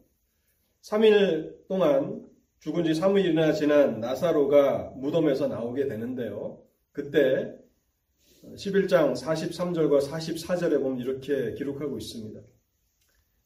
3일 0.80 1.68
동안 1.68 2.30
죽은 2.60 2.84
지 2.84 2.92
3일이나 2.98 3.54
지난 3.54 4.00
나사로가 4.00 4.94
무덤에서 4.96 5.48
나오게 5.48 5.86
되는데요. 5.86 6.62
그때 6.90 7.62
11장 8.52 9.14
43절과 9.14 10.06
44절에 10.06 10.80
보면 10.80 11.00
이렇게 11.00 11.54
기록하고 11.54 11.98
있습니다. 11.98 12.40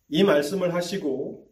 이 0.09 0.25
말씀을 0.25 0.75
하시고 0.75 1.49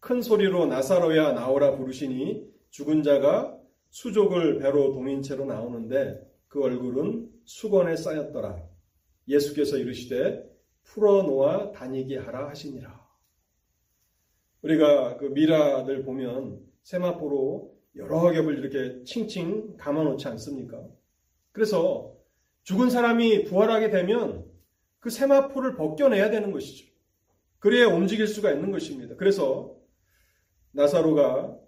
큰 0.00 0.22
소리로 0.22 0.66
나사로야 0.66 1.32
나오라 1.32 1.76
부르시니 1.76 2.48
죽은 2.70 3.02
자가 3.02 3.56
수족을 3.90 4.58
배로 4.58 4.92
동인 4.92 5.22
채로 5.22 5.44
나오는데 5.44 6.20
그 6.48 6.62
얼굴은 6.62 7.30
수건에 7.44 7.96
쌓였더라. 7.96 8.62
예수께서 9.28 9.76
이르시되 9.76 10.48
풀어놓아 10.84 11.72
다니게 11.72 12.18
하라 12.18 12.48
하시니라. 12.48 13.00
우리가 14.62 15.16
그 15.16 15.26
미라들 15.26 16.04
보면 16.04 16.60
세마포로 16.82 17.76
여러 17.96 18.30
겹을 18.30 18.58
이렇게 18.58 19.02
칭칭 19.04 19.76
감아놓지 19.76 20.26
않습니까? 20.28 20.82
그래서 21.52 22.16
죽은 22.70 22.88
사람이 22.88 23.46
부활하게 23.46 23.90
되면 23.90 24.48
그 25.00 25.10
세마포를 25.10 25.74
벗겨내야 25.74 26.30
되는 26.30 26.52
것이죠. 26.52 26.86
그래야 27.58 27.88
움직일 27.88 28.28
수가 28.28 28.52
있는 28.52 28.70
것입니다. 28.70 29.16
그래서 29.16 29.76
나사로가 30.70 31.58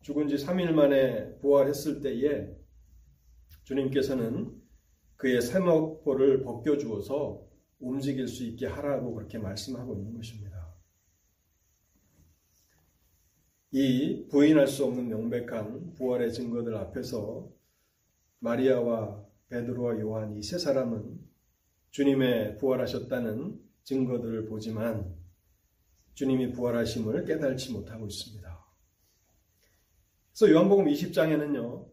죽은 0.00 0.28
지 0.28 0.36
3일 0.36 0.70
만에 0.70 1.36
부활했을 1.40 2.00
때에 2.00 2.56
주님께서는 3.64 4.58
그의 5.16 5.42
세마포를 5.42 6.42
벗겨주어서 6.42 7.46
움직일 7.78 8.26
수 8.26 8.42
있게 8.42 8.66
하라고 8.66 9.12
그렇게 9.12 9.36
말씀하고 9.36 9.94
있는 9.94 10.14
것입니다. 10.14 10.74
이 13.72 14.26
부인할 14.30 14.66
수 14.68 14.86
없는 14.86 15.06
명백한 15.06 15.92
부활의 15.96 16.32
증거들 16.32 16.74
앞에서 16.76 17.46
마리아와 18.38 19.25
베드로와 19.48 20.00
요한 20.00 20.36
이 20.36 20.42
세 20.42 20.58
사람은 20.58 21.20
주님의 21.90 22.58
부활하셨다는 22.58 23.60
증거들을 23.84 24.46
보지만 24.46 25.14
주님이 26.14 26.52
부활하심을 26.52 27.24
깨달지 27.24 27.72
못하고 27.72 28.06
있습니다. 28.06 28.66
그래서 30.32 30.52
요한복음 30.52 30.86
20장에는요, 30.86 31.86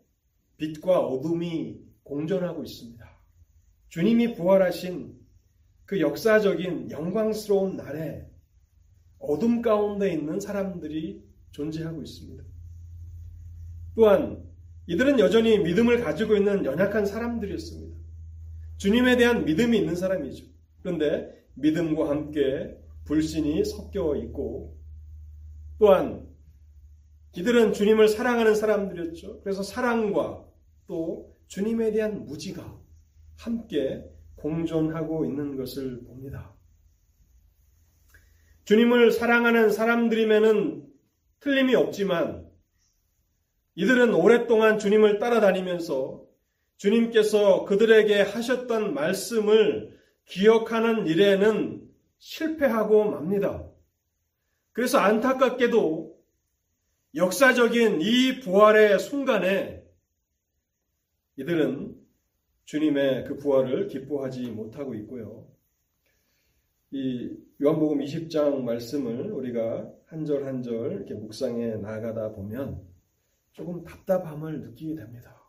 빛과 0.57 0.99
어둠이 0.99 1.79
공존하고 2.03 2.63
있습니다. 2.63 3.09
주님이 3.89 4.33
부활하신 4.33 5.19
그 5.85 6.01
역사적인 6.01 6.91
영광스러운 6.91 7.77
날에 7.77 8.29
어둠 9.19 9.61
가운데 9.61 10.11
있는 10.11 10.39
사람들이 10.39 11.23
존재하고 11.51 12.01
있습니다. 12.01 12.43
또한 13.95 14.43
이들은 14.87 15.19
여전히 15.19 15.59
믿음을 15.59 16.03
가지고 16.03 16.35
있는 16.35 16.65
연약한 16.65 17.05
사람들이었습니다. 17.05 17.97
주님에 18.77 19.17
대한 19.17 19.45
믿음이 19.45 19.77
있는 19.77 19.95
사람이죠. 19.95 20.45
그런데 20.81 21.45
믿음과 21.55 22.09
함께 22.09 22.77
불신이 23.05 23.63
섞여 23.65 24.15
있고 24.17 24.77
또한 25.79 26.27
이들은 27.35 27.73
주님을 27.73 28.07
사랑하는 28.07 28.55
사람들이었죠. 28.55 29.41
그래서 29.41 29.63
사랑과 29.63 30.45
또 30.87 31.35
주님에 31.47 31.91
대한 31.91 32.25
무지가 32.25 32.79
함께 33.37 34.03
공존하고 34.35 35.25
있는 35.25 35.55
것을 35.55 36.03
봅니다. 36.03 36.53
주님을 38.65 39.11
사랑하는 39.11 39.71
사람들이면은 39.71 40.87
틀림이 41.39 41.75
없지만 41.75 42.52
이들은 43.75 44.13
오랫동안 44.13 44.77
주님을 44.79 45.19
따라다니면서 45.19 46.23
주님께서 46.77 47.65
그들에게 47.65 48.21
하셨던 48.21 48.93
말씀을 48.93 49.97
기억하는 50.25 51.07
일에는 51.07 51.81
실패하고 52.19 53.05
맙니다. 53.05 53.67
그래서 54.73 54.97
안타깝게도 54.99 56.13
역사적인 57.15 58.01
이 58.01 58.39
부활의 58.39 58.99
순간에 58.99 59.83
이들은 61.37 61.95
주님의 62.65 63.25
그 63.25 63.37
부활을 63.37 63.87
기뻐하지 63.87 64.49
못하고 64.51 64.93
있고요. 64.95 65.47
이 66.91 67.35
요한복음 67.61 67.99
20장 67.99 68.61
말씀을 68.61 69.31
우리가 69.31 69.91
한 70.05 70.25
절 70.25 70.45
한 70.45 70.61
절 70.61 70.91
이렇게 70.93 71.13
묵상해 71.15 71.77
나가다 71.77 72.33
보면 72.33 72.81
조금 73.53 73.83
답답함을 73.83 74.61
느끼게 74.61 74.95
됩니다. 74.95 75.41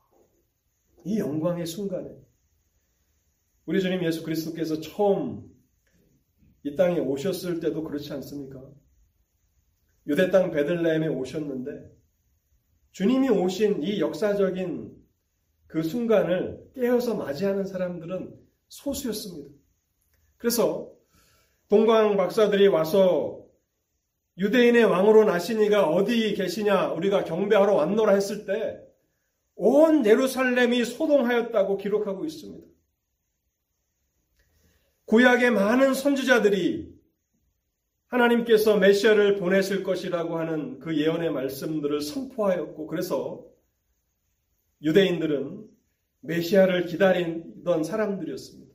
이 1.05 1.19
영광의 1.19 1.67
순간에 1.67 2.11
우리 3.67 3.81
주님 3.81 4.05
예수 4.05 4.23
그리스도께서 4.23 4.81
처음 4.81 5.51
이 6.63 6.77
땅에 6.77 6.99
오셨을 6.99 7.61
때도 7.61 7.83
그렇지 7.83 8.13
않습니까? 8.13 8.63
유대 10.07 10.31
땅 10.31 10.51
베들레헴에 10.51 11.09
오셨는데 11.09 11.93
주님이 12.93 13.31
오신 13.31 13.83
이 13.83 14.01
역사적인 14.01 14.95
그 15.67 15.83
순간을 15.83 16.73
깨어서 16.75 17.17
맞이하는 17.17 17.67
사람들은 17.67 18.39
소수였습니다. 18.69 19.51
그래서 20.37 20.93
동광 21.69 22.17
박사들이 22.17 22.69
와서 22.69 23.44
유대인의 24.39 24.85
왕으로 24.85 25.25
나시니가 25.25 25.89
어디 25.89 26.35
계시냐 26.35 26.89
우리가 26.93 27.25
경배하러 27.25 27.75
왔노라 27.75 28.15
했을 28.15 28.45
때 28.47 28.85
온 29.57 30.05
예루살렘이 30.05 30.85
소동하였다고 30.85 31.77
기록하고 31.77 32.25
있습니다. 32.25 32.67
구약의 35.07 35.51
많은 35.53 35.95
선지자들이 35.95 36.93
하나님께서 38.07 38.79
메시아를 38.79 39.37
보내실 39.37 39.83
것이라고 39.83 40.39
하는 40.39 40.79
그 40.79 40.97
예언의 40.97 41.31
말씀들을 41.31 42.01
선포하였고 42.01 42.87
그래서 42.87 43.45
유대인들은 44.83 45.69
메시아를 46.21 46.87
기다리던 46.87 47.85
사람들이었습니다. 47.85 48.75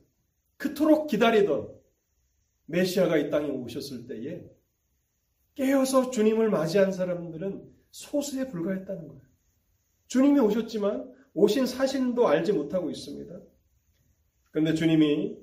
그토록 0.56 1.08
기다리던 1.08 1.68
메시아가 2.66 3.16
이 3.16 3.30
땅에 3.30 3.48
오셨을 3.48 4.06
때에 4.06 4.44
깨어서 5.60 6.10
주님을 6.10 6.48
맞이한 6.48 6.90
사람들은 6.90 7.70
소수에 7.90 8.48
불과했다는 8.48 9.08
거예요. 9.08 9.22
주님이 10.06 10.40
오셨지만 10.40 11.14
오신 11.34 11.66
사신도 11.66 12.26
알지 12.26 12.54
못하고 12.54 12.90
있습니다. 12.90 13.38
그런데 14.52 14.72
주님이 14.72 15.36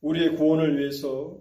우리의 0.00 0.36
구원을 0.36 0.78
위해서 0.78 1.38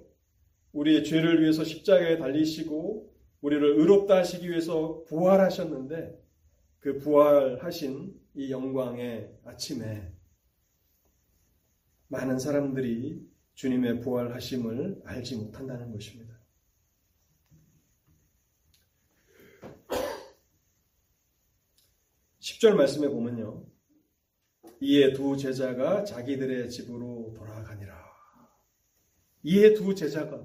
우리의 0.74 1.06
죄를 1.06 1.42
위해서 1.42 1.64
십자가에 1.64 2.18
달리시고 2.18 3.16
우리를 3.40 3.80
의롭다 3.80 4.18
하시기 4.18 4.50
위해서 4.50 5.06
부활하셨는데 5.08 6.22
그 6.80 6.98
부활하신 6.98 8.14
이 8.36 8.52
영광의 8.52 9.38
아침에 9.46 10.12
많은 12.10 12.40
사람들이 12.40 13.26
주님의 13.54 14.02
부활하심을 14.02 15.04
알지 15.06 15.38
못한다는 15.38 15.94
것입니다. 15.94 16.37
십절 22.58 22.76
말씀에 22.76 23.08
보면요. 23.08 23.64
이에 24.80 25.14
두 25.14 25.38
제자가 25.38 26.04
자기들의 26.04 26.70
집으로 26.70 27.34
돌아가니라. 27.36 27.96
이에 29.44 29.74
두 29.74 29.94
제자가 29.94 30.44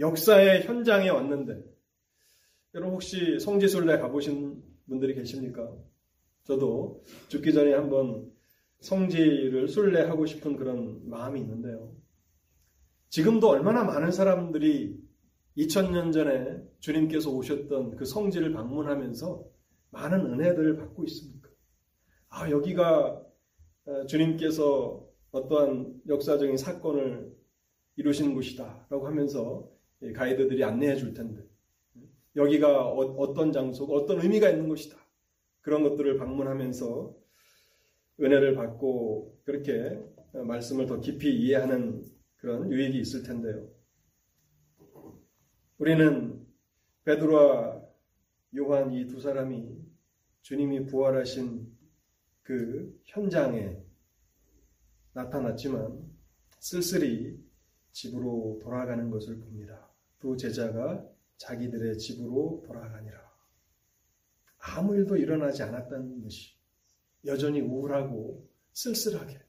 역사의 0.00 0.64
현장에 0.64 1.08
왔는데 1.10 1.62
여러분 2.74 2.94
혹시 2.94 3.38
성지순례 3.38 3.98
가보신 3.98 4.62
분들이 4.88 5.14
계십니까? 5.14 5.72
저도 6.44 7.02
죽기 7.28 7.52
전에 7.52 7.74
한번 7.74 8.30
성지를 8.80 9.68
순례하고 9.68 10.26
싶은 10.26 10.56
그런 10.56 11.08
마음이 11.08 11.40
있는데요. 11.40 11.94
지금도 13.10 13.48
얼마나 13.48 13.84
많은 13.84 14.10
사람들이 14.10 14.98
2000년 15.56 16.12
전에 16.12 16.62
주님께서 16.80 17.30
오셨던 17.30 17.96
그 17.96 18.04
성지를 18.04 18.52
방문하면서 18.52 19.55
많은 19.96 20.26
은혜들을 20.26 20.76
받고 20.76 21.04
있습니까? 21.04 21.48
아, 22.28 22.50
여기가 22.50 23.22
어, 23.86 24.06
주님께서 24.06 25.08
어떠한 25.30 26.02
역사적인 26.06 26.56
사건을 26.58 27.34
이루신 27.96 28.34
곳이다. 28.34 28.86
라고 28.90 29.06
하면서 29.06 29.70
가이드들이 30.14 30.62
안내해 30.62 30.96
줄 30.96 31.14
텐데, 31.14 31.42
여기가 32.34 32.90
어, 32.90 33.32
떤 33.32 33.52
장소고 33.52 33.96
어떤 33.96 34.20
의미가 34.20 34.50
있는 34.50 34.68
곳이다. 34.68 34.98
그런 35.62 35.82
것들을 35.82 36.18
방문하면서 36.18 37.16
은혜를 38.20 38.54
받고 38.54 39.40
그렇게 39.44 39.98
말씀을 40.32 40.86
더 40.86 41.00
깊이 41.00 41.34
이해하는 41.34 42.04
그런 42.36 42.70
유익이 42.70 42.98
있을 43.00 43.22
텐데요. 43.22 43.66
우리는 45.78 46.46
베드로와 47.04 47.82
요한 48.56 48.92
이 48.92 49.06
두 49.06 49.20
사람이 49.20 49.85
주님이 50.46 50.86
부활하신 50.86 51.66
그 52.42 53.00
현장에 53.02 53.76
나타났지만 55.12 56.08
쓸쓸히 56.60 57.36
집으로 57.90 58.60
돌아가는 58.62 59.10
것을 59.10 59.40
봅니다. 59.40 59.90
두 60.20 60.36
제자가 60.36 61.04
자기들의 61.36 61.98
집으로 61.98 62.62
돌아가니라. 62.64 63.28
아무 64.58 64.94
일도 64.94 65.16
일어나지 65.16 65.64
않았다는 65.64 66.22
것이 66.22 66.54
여전히 67.24 67.60
우울하고 67.60 68.48
쓸쓸하게 68.72 69.40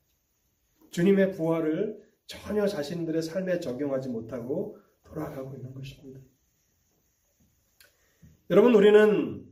주님의 0.89 1.33
부활을 1.33 2.11
전혀 2.25 2.65
자신들의 2.65 3.21
삶에 3.21 3.59
적용하지 3.59 4.09
못하고 4.09 4.79
돌아가고 5.03 5.53
있는 5.57 5.75
것입니다. 5.75 6.19
여러분, 8.49 8.73
우리는 8.73 9.46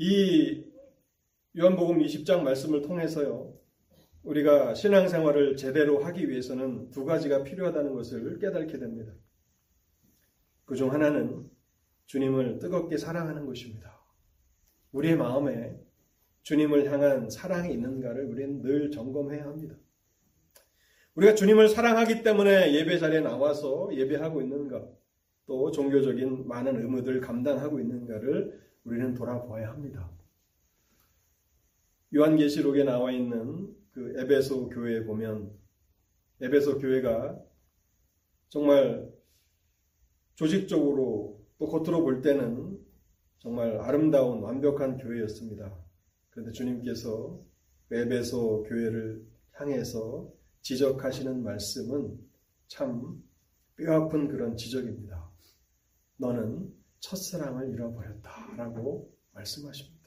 이 0.00 0.64
요한복음 1.58 1.98
20장 1.98 2.42
말씀을 2.42 2.82
통해서요, 2.82 3.52
우리가 4.22 4.74
신앙생활을 4.74 5.56
제대로 5.56 5.98
하기 6.04 6.28
위해서는 6.30 6.90
두 6.90 7.04
가지가 7.04 7.42
필요하다는 7.42 7.94
것을 7.94 8.38
깨닫게 8.38 8.78
됩니다. 8.78 9.12
그 10.66 10.76
중 10.76 10.92
하나는 10.92 11.50
주님을 12.06 12.60
뜨겁게 12.60 12.96
사랑하는 12.96 13.44
것입니다. 13.46 14.00
우리의 14.92 15.16
마음에 15.16 15.76
주님을 16.42 16.92
향한 16.92 17.28
사랑이 17.28 17.72
있는가를 17.74 18.26
우리는 18.26 18.62
늘 18.62 18.92
점검해야 18.92 19.46
합니다. 19.46 19.76
우리가 21.16 21.34
주님을 21.34 21.68
사랑하기 21.68 22.22
때문에 22.22 22.72
예배 22.72 22.98
자리에 22.98 23.20
나와서 23.20 23.90
예배하고 23.92 24.42
있는가, 24.42 24.88
또 25.46 25.72
종교적인 25.72 26.46
많은 26.46 26.76
의무들 26.76 27.20
감당하고 27.20 27.80
있는가를 27.80 28.67
우리는 28.88 29.14
돌아보아야 29.14 29.68
합니다. 29.68 30.10
요한계시록에 32.14 32.84
나와 32.84 33.12
있는 33.12 33.76
그 33.92 34.18
에베소 34.18 34.70
교회에 34.70 35.04
보면 35.04 35.52
에베소 36.40 36.78
교회가 36.78 37.38
정말 38.48 39.12
조직적으로 40.36 41.44
또 41.58 41.66
겉으로 41.66 42.02
볼 42.02 42.22
때는 42.22 42.78
정말 43.40 43.78
아름다운 43.78 44.40
완벽한 44.40 44.96
교회였습니다. 44.96 45.76
그런데 46.30 46.52
주님께서 46.52 47.44
에베소 47.90 48.62
교회를 48.62 49.26
향해서 49.52 50.32
지적하시는 50.62 51.42
말씀은 51.42 52.18
참 52.68 53.22
뼈아픈 53.76 54.28
그런 54.28 54.56
지적입니다. 54.56 55.30
너는 56.16 56.77
첫사랑을 57.00 57.70
잃어버렸다. 57.70 58.54
라고 58.56 59.12
말씀하십니다. 59.32 59.98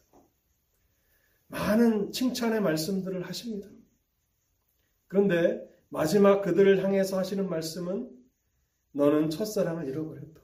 많은 1.47 2.11
칭찬의 2.11 2.61
말씀들을 2.61 3.27
하십니다. 3.27 3.69
그런데 5.07 5.69
마지막 5.89 6.41
그들을 6.41 6.83
향해서 6.83 7.17
하시는 7.17 7.49
말씀은 7.49 8.09
너는 8.93 9.29
첫사랑을 9.29 9.87
잃어버렸다. 9.87 10.41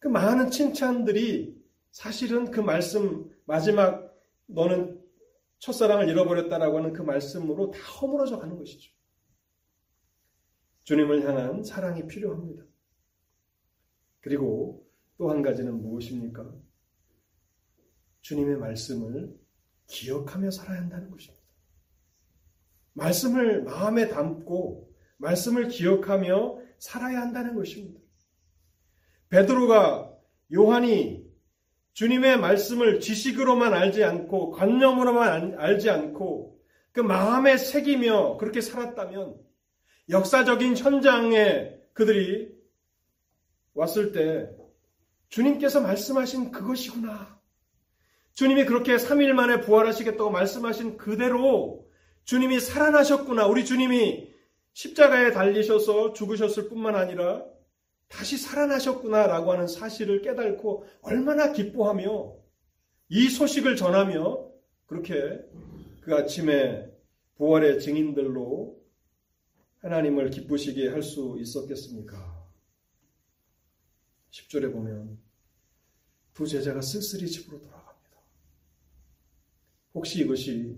그 0.00 0.08
많은 0.08 0.50
칭찬들이 0.50 1.62
사실은 1.92 2.50
그 2.50 2.60
말씀 2.60 3.30
마지막 3.44 4.12
너는 4.46 5.00
첫사랑을 5.60 6.08
잃어버렸다라고 6.08 6.78
하는 6.78 6.92
그 6.92 7.02
말씀으로 7.02 7.70
다 7.70 7.78
허물어져 7.78 8.38
가는 8.38 8.58
것이죠. 8.58 8.92
주님을 10.82 11.24
향한 11.24 11.62
사랑이 11.62 12.08
필요합니다. 12.08 12.64
그리고 14.20 14.81
또 15.22 15.30
한 15.30 15.40
가지는 15.40 15.80
무엇입니까? 15.80 16.52
주님의 18.22 18.56
말씀을 18.56 19.32
기억하며 19.86 20.50
살아야 20.50 20.80
한다는 20.80 21.12
것입니다. 21.12 21.40
말씀을 22.94 23.62
마음에 23.62 24.08
담고 24.08 24.92
말씀을 25.18 25.68
기억하며 25.68 26.58
살아야 26.80 27.20
한다는 27.20 27.54
것입니다. 27.54 28.00
베드로가 29.28 30.12
요한이 30.52 31.24
주님의 31.92 32.40
말씀을 32.40 32.98
지식으로만 32.98 33.74
알지 33.74 34.02
않고 34.02 34.50
관념으로만 34.50 35.54
알지 35.56 35.88
않고 35.88 36.60
그 36.90 36.98
마음에 37.00 37.56
새기며 37.56 38.38
그렇게 38.38 38.60
살았다면 38.60 39.40
역사적인 40.08 40.76
현장에 40.76 41.76
그들이 41.92 42.52
왔을 43.74 44.10
때 44.10 44.61
주님께서 45.32 45.80
말씀하신 45.80 46.52
그것이구나. 46.52 47.40
주님이 48.34 48.66
그렇게 48.66 48.96
3일 48.96 49.32
만에 49.32 49.62
부활하시겠다고 49.62 50.30
말씀하신 50.30 50.98
그대로 50.98 51.88
주님이 52.24 52.60
살아나셨구나. 52.60 53.46
우리 53.46 53.64
주님이 53.64 54.30
십자가에 54.74 55.32
달리셔서 55.32 56.12
죽으셨을 56.12 56.68
뿐만 56.68 56.94
아니라 56.96 57.44
다시 58.08 58.36
살아나셨구나 58.36 59.26
라고 59.26 59.52
하는 59.52 59.66
사실을 59.66 60.20
깨닫고 60.20 60.86
얼마나 61.00 61.52
기뻐하며 61.52 62.34
이 63.08 63.28
소식을 63.30 63.76
전하며 63.76 64.50
그렇게 64.84 65.40
그 66.02 66.14
아침에 66.14 66.90
부활의 67.38 67.80
증인들로 67.80 68.78
하나님을 69.80 70.28
기쁘시게 70.28 70.88
할 70.88 71.02
수 71.02 71.36
있었겠습니까? 71.40 72.31
10절에 74.32 74.72
보면 74.72 75.18
두 76.34 76.46
제자가 76.46 76.80
쓸쓸히 76.80 77.28
집으로 77.28 77.60
돌아갑니다. 77.60 78.18
혹시 79.94 80.22
이것이 80.22 80.76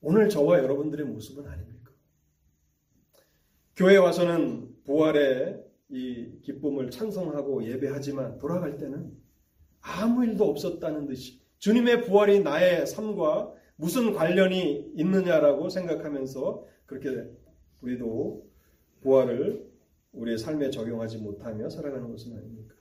오늘 0.00 0.28
저와 0.28 0.58
여러분들의 0.58 1.06
모습은 1.06 1.46
아닙니까? 1.46 1.92
교회 3.76 3.96
와서는 3.96 4.82
부활의 4.84 5.64
이 5.90 6.40
기쁨을 6.42 6.90
찬송하고 6.90 7.64
예배하지만 7.64 8.38
돌아갈 8.38 8.76
때는 8.76 9.16
아무 9.80 10.24
일도 10.24 10.50
없었다는 10.50 11.06
듯이 11.06 11.40
주님의 11.58 12.04
부활이 12.04 12.40
나의 12.40 12.86
삶과 12.86 13.54
무슨 13.76 14.12
관련이 14.12 14.92
있느냐라고 14.96 15.68
생각하면서 15.68 16.66
그렇게 16.86 17.30
우리도 17.80 18.44
부활을 19.02 19.67
우리의 20.12 20.38
삶에 20.38 20.70
적용하지 20.70 21.18
못하며 21.18 21.68
살아가는 21.68 22.10
것은 22.10 22.36
아닙니까? 22.36 22.74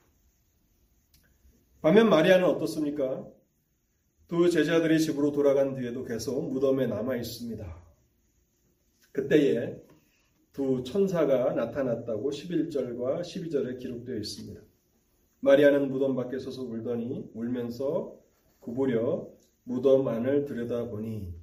반면 1.81 2.09
마리아는 2.09 2.45
어떻습니까? 2.45 3.27
두 4.27 4.49
제자들이 4.49 4.99
집으로 4.99 5.31
돌아간 5.31 5.75
뒤에도 5.75 6.03
계속 6.03 6.51
무덤에 6.51 6.87
남아 6.87 7.15
있습니다. 7.15 7.87
그때에 9.11 9.81
두 10.51 10.83
천사가 10.83 11.53
나타났다고 11.53 12.29
11절과 12.31 13.21
12절에 13.21 13.79
기록되어 13.79 14.17
있습니다. 14.17 14.61
마리아는 15.39 15.89
무덤 15.89 16.15
밖에 16.15 16.39
서서 16.39 16.63
울더니 16.63 17.31
울면서 17.33 18.17
구부려 18.59 19.29
무덤 19.63 20.07
안을 20.07 20.45
들여다보니 20.45 21.33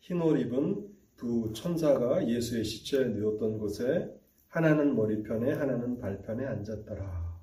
흰옷 0.00 0.40
입은 0.40 0.88
두 1.16 1.52
천사가 1.52 2.26
예수의 2.28 2.64
시체에 2.64 3.04
누웠던 3.08 3.58
곳에 3.58 4.10
하나는 4.52 4.94
머리편에 4.94 5.54
하나는 5.54 5.98
발편에 5.98 6.44
앉았더라. 6.44 7.40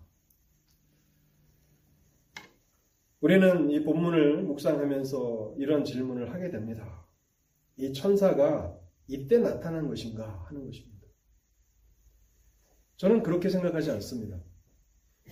우리는 3.20 3.72
이 3.72 3.84
본문을 3.84 4.44
묵상하면서 4.44 5.56
이런 5.58 5.84
질문을 5.84 6.32
하게 6.32 6.52
됩니다. 6.52 7.08
이 7.78 7.92
천사가 7.94 8.80
이때 9.08 9.40
나타난 9.40 9.88
것인가 9.88 10.46
하는 10.48 10.66
것입니다. 10.66 11.08
저는 12.98 13.24
그렇게 13.24 13.50
생각하지 13.50 13.90
않습니다. 13.90 14.40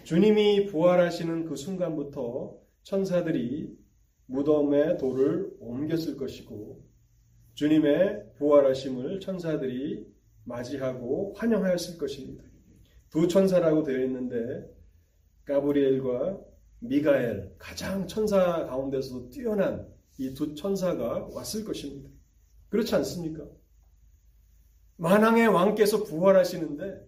주님이 0.04 0.66
부활하시는 0.66 1.46
그 1.46 1.56
순간부터 1.56 2.58
천사들이 2.82 3.78
무덤의 4.26 4.98
돌을 4.98 5.58
옮겼을 5.60 6.18
것이고 6.18 6.84
주님의 7.54 8.34
부활하심을 8.38 9.20
천사들이 9.20 10.17
맞이하고 10.48 11.34
환영하였을 11.38 11.98
것입니다. 11.98 12.44
두 13.10 13.28
천사라고 13.28 13.84
되어 13.84 14.04
있는데 14.06 14.66
가브리엘과 15.46 16.40
미가엘 16.80 17.56
가장 17.58 18.08
천사 18.08 18.66
가운데서 18.66 19.30
뛰어난 19.30 19.88
이 20.20 20.34
두 20.34 20.56
천사가 20.56 21.28
왔을 21.32 21.64
것입니다. 21.64 22.10
그렇지 22.70 22.96
않습니까? 22.96 23.46
만왕의 24.98 25.48
왕께서 25.48 26.04
부활하시는데 26.04 27.06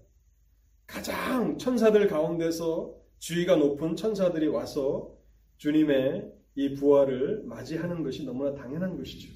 가장 0.86 1.58
천사들 1.58 2.08
가운데서 2.08 2.96
주의가 3.18 3.56
높은 3.56 3.96
천사들이 3.96 4.48
와서 4.48 5.16
주님의 5.58 6.32
이 6.56 6.74
부활을 6.76 7.44
맞이하는 7.46 8.04
것이 8.04 8.26
너무나 8.26 8.54
당연한 8.54 8.96
것이죠. 8.98 9.32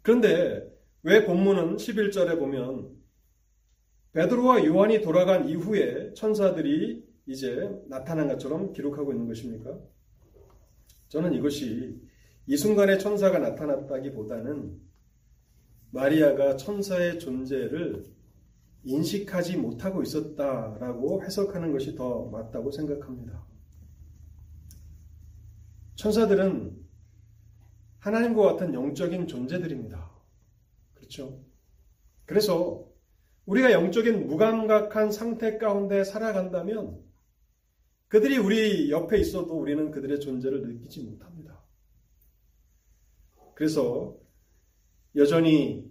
그런데 0.00 0.71
왜 1.02 1.24
본문은 1.26 1.76
11절에 1.76 2.38
보면 2.38 2.96
베드로와 4.12 4.64
요한이 4.64 5.00
돌아간 5.00 5.48
이후에 5.48 6.12
천사들이 6.14 7.04
이제 7.26 7.68
나타난 7.88 8.28
것처럼 8.28 8.72
기록하고 8.72 9.12
있는 9.12 9.26
것입니까? 9.26 9.78
저는 11.08 11.34
이것이 11.34 12.00
이 12.46 12.56
순간에 12.56 12.98
천사가 12.98 13.38
나타났다기보다는 13.38 14.80
마리아가 15.90 16.56
천사의 16.56 17.18
존재를 17.18 18.04
인식하지 18.84 19.56
못하고 19.56 20.02
있었다라고 20.02 21.24
해석하는 21.24 21.72
것이 21.72 21.94
더 21.94 22.26
맞다고 22.26 22.70
생각합니다. 22.70 23.44
천사들은 25.96 26.76
하나님과 27.98 28.42
같은 28.42 28.74
영적인 28.74 29.26
존재들입니다. 29.26 30.11
그렇죠? 31.12 31.44
그래서 32.24 32.88
우리가 33.44 33.72
영적인 33.72 34.26
무감각한 34.26 35.12
상태 35.12 35.58
가운데 35.58 36.04
살아간다면 36.04 37.02
그들이 38.08 38.38
우리 38.38 38.90
옆에 38.90 39.18
있어도 39.18 39.58
우리는 39.58 39.90
그들의 39.90 40.20
존재를 40.20 40.62
느끼지 40.62 41.02
못합니다. 41.02 41.62
그래서 43.54 44.16
여전히 45.16 45.90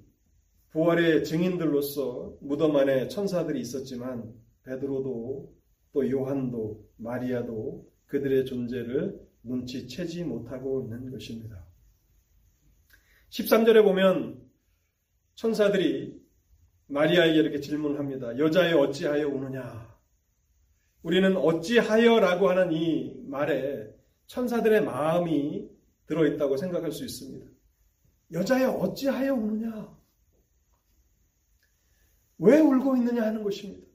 부활의 0.71 1.25
증인들로서 1.25 2.37
무덤 2.41 2.75
안에 2.75 3.07
천사들이 3.07 3.59
있었지만 3.59 4.33
베드로도 4.63 5.53
또 5.93 6.09
요한도 6.09 6.87
마리아도 6.97 7.87
그들의 8.07 8.45
존재를 8.45 9.19
눈치채지 9.43 10.23
못하고 10.23 10.83
있는 10.83 11.11
것입니다. 11.11 11.65
13절에 13.29 13.83
보면 13.83 14.40
천사들이 15.41 16.21
마리아에게 16.85 17.39
이렇게 17.39 17.59
질문합니다. 17.59 18.37
여자여 18.37 18.77
어찌하여 18.77 19.27
우느냐? 19.27 19.91
우리는 21.01 21.35
어찌하여라고 21.35 22.47
하는 22.47 22.71
이 22.71 23.19
말에 23.25 23.91
천사들의 24.27 24.83
마음이 24.83 25.67
들어있다고 26.05 26.57
생각할 26.57 26.91
수 26.91 27.03
있습니다. 27.03 27.47
여자여 28.33 28.69
어찌하여 28.69 29.33
우느냐? 29.33 29.97
왜 32.37 32.59
울고 32.59 32.97
있느냐 32.97 33.23
하는 33.23 33.41
것입니다. 33.41 33.87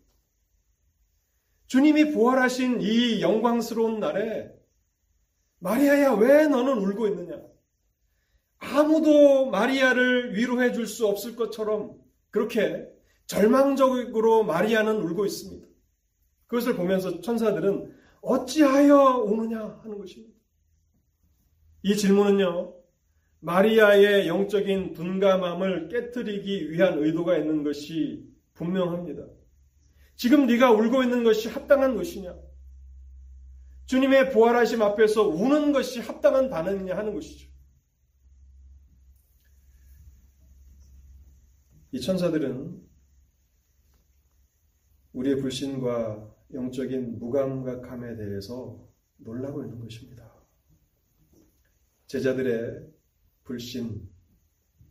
주님이 1.69 2.11
부활하신 2.11 2.81
이 2.81 3.21
영광스러운 3.21 4.01
날에 4.01 4.53
마리아야 5.61 6.15
왜 6.15 6.49
너는 6.49 6.79
울고 6.79 7.07
있느냐? 7.07 7.56
아무도 8.59 9.47
마리아를 9.47 10.35
위로해 10.35 10.73
줄 10.73 10.87
수 10.87 11.07
없을 11.07 11.37
것처럼 11.37 11.95
그렇게 12.31 12.89
절망적으로 13.27 14.45
마리아는 14.45 14.97
울고 14.97 15.27
있습니다. 15.27 15.67
그것을 16.47 16.77
보면서 16.77 17.21
천사들은 17.21 17.95
어찌하여 18.23 19.25
우느냐 19.25 19.81
하는 19.83 19.99
것입니다. 19.99 20.35
이 21.83 21.97
질문은요, 21.97 22.75
마리아의 23.41 24.27
영적인 24.27 24.95
둔감함을 24.95 25.89
깨뜨리기 25.89 26.71
위한 26.71 26.99
의도가 26.99 27.37
있는 27.37 27.63
것이 27.63 28.25
분명합니다. 28.55 29.25
지금 30.17 30.47
네가 30.47 30.73
울고 30.73 31.03
있는 31.03 31.25
것이 31.25 31.49
합당한 31.49 31.97
것이냐? 31.97 32.35
주님의 33.87 34.31
부활하심 34.31 34.83
앞에서 34.83 35.29
우는 35.29 35.73
것이 35.73 36.01
합당한 36.01 36.49
반응이냐 36.51 36.97
하는 36.97 37.15
것이죠. 37.15 37.49
이 41.93 42.01
천사들은 42.01 42.83
우리의 45.13 45.37
불신과 45.37 46.35
영적인 46.53 47.19
무감각함에 47.19 48.17
대해서 48.17 48.87
놀라고 49.19 49.63
있는 49.63 49.81
것입니다. 49.81 50.31
제자들의 52.07 52.87
불신, 53.45 54.09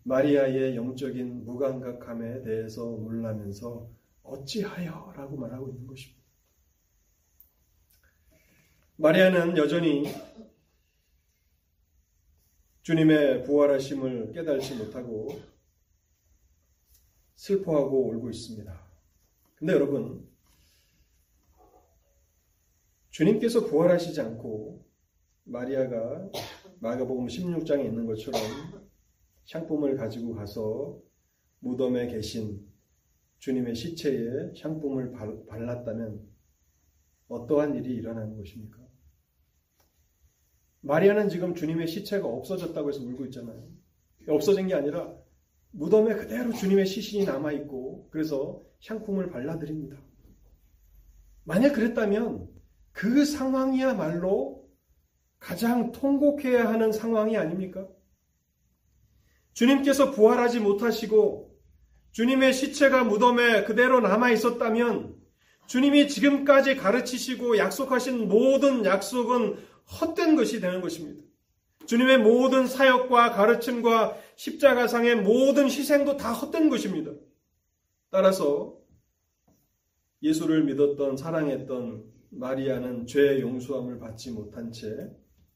마리아의 0.03 0.75
영적인 0.75 1.45
무감각함에 1.45 2.43
대해서 2.43 2.81
놀라면서 2.83 3.89
어찌하여 4.23 5.13
라고 5.15 5.37
말하고 5.37 5.69
있는 5.69 5.87
것입니다. 5.87 6.23
마리아는 8.97 9.57
여전히 9.57 10.05
주님의 12.81 13.43
부활하심을 13.43 14.31
깨달지 14.31 14.75
못하고 14.75 15.54
슬퍼하고 17.35 18.09
울고 18.09 18.29
있습니다. 18.29 18.85
근데 19.55 19.73
여러분, 19.73 20.27
주님께서 23.09 23.65
부활하시지 23.65 24.19
않고 24.19 24.85
마리아가 25.45 26.29
마가복음 26.79 27.27
16장에 27.27 27.85
있는 27.85 28.05
것처럼 28.05 28.41
향품을 29.49 29.95
가지고 29.95 30.33
가서 30.33 30.99
무덤에 31.59 32.07
계신 32.07 32.67
주님의 33.39 33.75
시체에 33.75 34.53
향품을 34.59 35.11
발랐다면 35.47 36.27
어떠한 37.27 37.75
일이 37.75 37.95
일어나는 37.95 38.37
것입니까? 38.37 38.79
마리아는 40.81 41.29
지금 41.29 41.55
주님의 41.55 41.87
시체가 41.87 42.27
없어졌다고 42.27 42.89
해서 42.89 43.01
울고 43.01 43.25
있잖아요. 43.25 43.67
없어진 44.27 44.67
게 44.67 44.73
아니라 44.75 45.15
무덤에 45.75 46.15
그대로 46.15 46.53
주님의 46.53 46.85
시신이 46.85 47.25
남아 47.25 47.51
있고 47.51 48.07
그래서 48.09 48.61
향품을 48.87 49.29
발라 49.29 49.59
드립니다. 49.59 49.97
만약 51.43 51.73
그랬다면 51.73 52.47
그 52.91 53.25
상황이야말로 53.25 54.65
가장 55.37 55.91
통곡해야 55.91 56.67
하는 56.69 56.91
상황이 56.91 57.37
아닙니까? 57.37 57.87
주님께서 59.53 60.11
부활하지 60.11 60.61
못하시고 60.61 61.53
주님의 62.11 62.53
시체가 62.53 63.03
무덤에 63.03 63.65
그대로 63.65 63.99
남아 63.99 64.31
있었다면 64.31 65.15
주님이 65.67 66.07
지금까지 66.07 66.77
가르치시고 66.77 67.57
약속하신 67.57 68.29
모든 68.29 68.85
약속은 68.85 69.57
헛된 69.99 70.35
것이 70.37 70.61
되는 70.61 70.79
것입니다. 70.79 71.21
주님의 71.85 72.19
모든 72.19 72.67
사역과 72.67 73.31
가르침과 73.31 74.17
십자가상의 74.35 75.17
모든 75.17 75.65
희생도 75.65 76.17
다 76.17 76.33
헛된 76.33 76.69
것입니다. 76.69 77.11
따라서 78.09 78.77
예수를 80.21 80.63
믿었던 80.63 81.17
사랑했던 81.17 82.11
마리아는 82.31 83.05
죄의 83.05 83.41
용서함을 83.41 83.99
받지 83.99 84.31
못한 84.31 84.71
채 84.71 84.87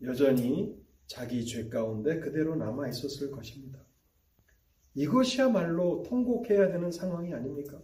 여전히 0.04 0.76
자기 1.08 1.46
죄 1.46 1.68
가운데 1.68 2.20
그대로 2.20 2.56
남아 2.56 2.88
있었을 2.90 3.32
것입니다. 3.32 3.84
이것이야말로 4.94 6.04
통곡해야 6.04 6.72
되는 6.72 6.92
상황이 6.92 7.34
아닙니까? 7.34 7.82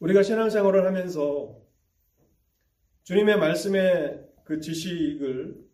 우리가 0.00 0.22
신앙생활을 0.22 0.86
하면서 0.86 1.56
주님의 3.04 3.38
말씀의 3.38 4.25
그 4.46 4.60
지식을 4.60 5.66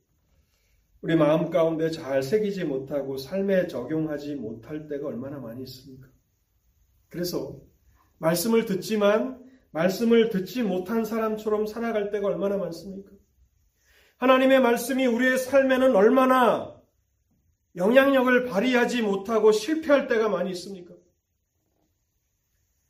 우리 1.02 1.14
마음 1.14 1.50
가운데 1.50 1.90
잘 1.90 2.22
새기지 2.22 2.64
못하고 2.64 3.18
삶에 3.18 3.66
적용하지 3.66 4.36
못할 4.36 4.88
때가 4.88 5.08
얼마나 5.08 5.38
많이 5.38 5.62
있습니까? 5.64 6.08
그래서 7.10 7.60
말씀을 8.18 8.64
듣지만 8.64 9.44
말씀을 9.72 10.30
듣지 10.30 10.62
못한 10.62 11.04
사람처럼 11.04 11.66
살아갈 11.66 12.10
때가 12.10 12.28
얼마나 12.28 12.56
많습니까? 12.56 13.10
하나님의 14.16 14.60
말씀이 14.60 15.06
우리의 15.06 15.36
삶에는 15.36 15.94
얼마나 15.94 16.80
영향력을 17.76 18.46
발휘하지 18.46 19.02
못하고 19.02 19.52
실패할 19.52 20.08
때가 20.08 20.30
많이 20.30 20.50
있습니까? 20.52 20.94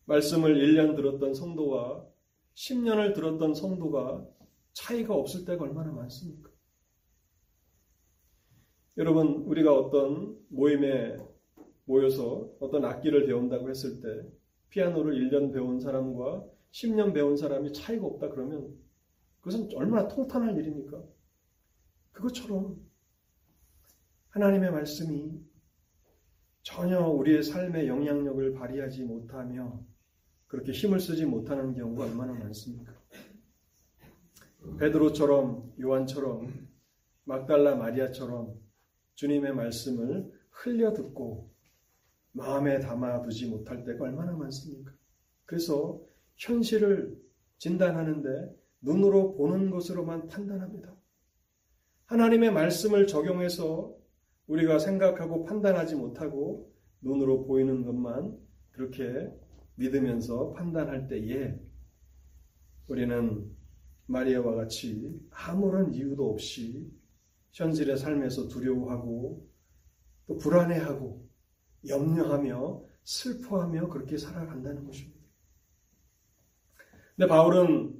말씀을 0.04 0.54
1년 0.54 0.94
들었던 0.94 1.34
성도와 1.34 2.04
10년을 2.54 3.14
들었던 3.14 3.54
성도가 3.54 4.24
차이가 4.72 5.14
없을 5.14 5.44
때가 5.44 5.64
얼마나 5.64 5.92
많습니까? 5.92 6.50
여러분, 8.96 9.44
우리가 9.46 9.74
어떤 9.74 10.38
모임에 10.48 11.18
모여서 11.84 12.50
어떤 12.60 12.84
악기를 12.84 13.26
배운다고 13.26 13.70
했을 13.70 14.00
때 14.00 14.28
피아노를 14.68 15.14
1년 15.14 15.52
배운 15.52 15.80
사람과 15.80 16.44
10년 16.72 17.12
배운 17.12 17.36
사람이 17.36 17.72
차이가 17.72 18.06
없다 18.06 18.30
그러면 18.30 18.74
그것은 19.40 19.68
얼마나 19.74 20.08
통탄할 20.08 20.56
일입니까? 20.56 21.02
그것처럼 22.12 22.80
하나님의 24.30 24.70
말씀이 24.70 25.42
전혀 26.62 27.00
우리의 27.06 27.42
삶에 27.42 27.88
영향력을 27.88 28.54
발휘하지 28.54 29.04
못하며 29.04 29.84
그렇게 30.46 30.72
힘을 30.72 31.00
쓰지 31.00 31.26
못하는 31.26 31.74
경우가 31.74 32.04
얼마나 32.04 32.32
많습니까? 32.34 33.01
베드로처럼 34.78 35.74
요한처럼 35.80 36.68
막달라 37.24 37.76
마리아처럼 37.76 38.54
주님의 39.14 39.54
말씀을 39.54 40.32
흘려 40.50 40.92
듣고 40.92 41.50
마음에 42.32 42.80
담아두지 42.80 43.48
못할 43.48 43.84
때가 43.84 44.04
얼마나 44.04 44.32
많습니까? 44.32 44.92
그래서 45.44 46.00
현실을 46.36 47.20
진단하는데 47.58 48.56
눈으로 48.80 49.34
보는 49.34 49.70
것으로만 49.70 50.28
판단합니다. 50.28 50.94
하나님의 52.06 52.52
말씀을 52.52 53.06
적용해서 53.06 53.96
우리가 54.46 54.78
생각하고 54.78 55.44
판단하지 55.44 55.94
못하고 55.96 56.72
눈으로 57.00 57.44
보이는 57.46 57.84
것만 57.84 58.38
그렇게 58.70 59.30
믿으면서 59.76 60.52
판단할 60.52 61.08
때에 61.08 61.58
우리는 62.88 63.56
마리아와 64.12 64.54
같이 64.54 65.18
아무런 65.30 65.92
이유도 65.92 66.30
없이 66.30 66.90
현실의 67.52 67.96
삶에서 67.96 68.48
두려워하고 68.48 69.48
또 70.26 70.38
불안해하고 70.38 71.28
염려하며 71.88 72.82
슬퍼하며 73.04 73.88
그렇게 73.88 74.16
살아간다는 74.16 74.84
것입니다. 74.86 75.20
근데 77.16 77.28
바울은 77.28 77.94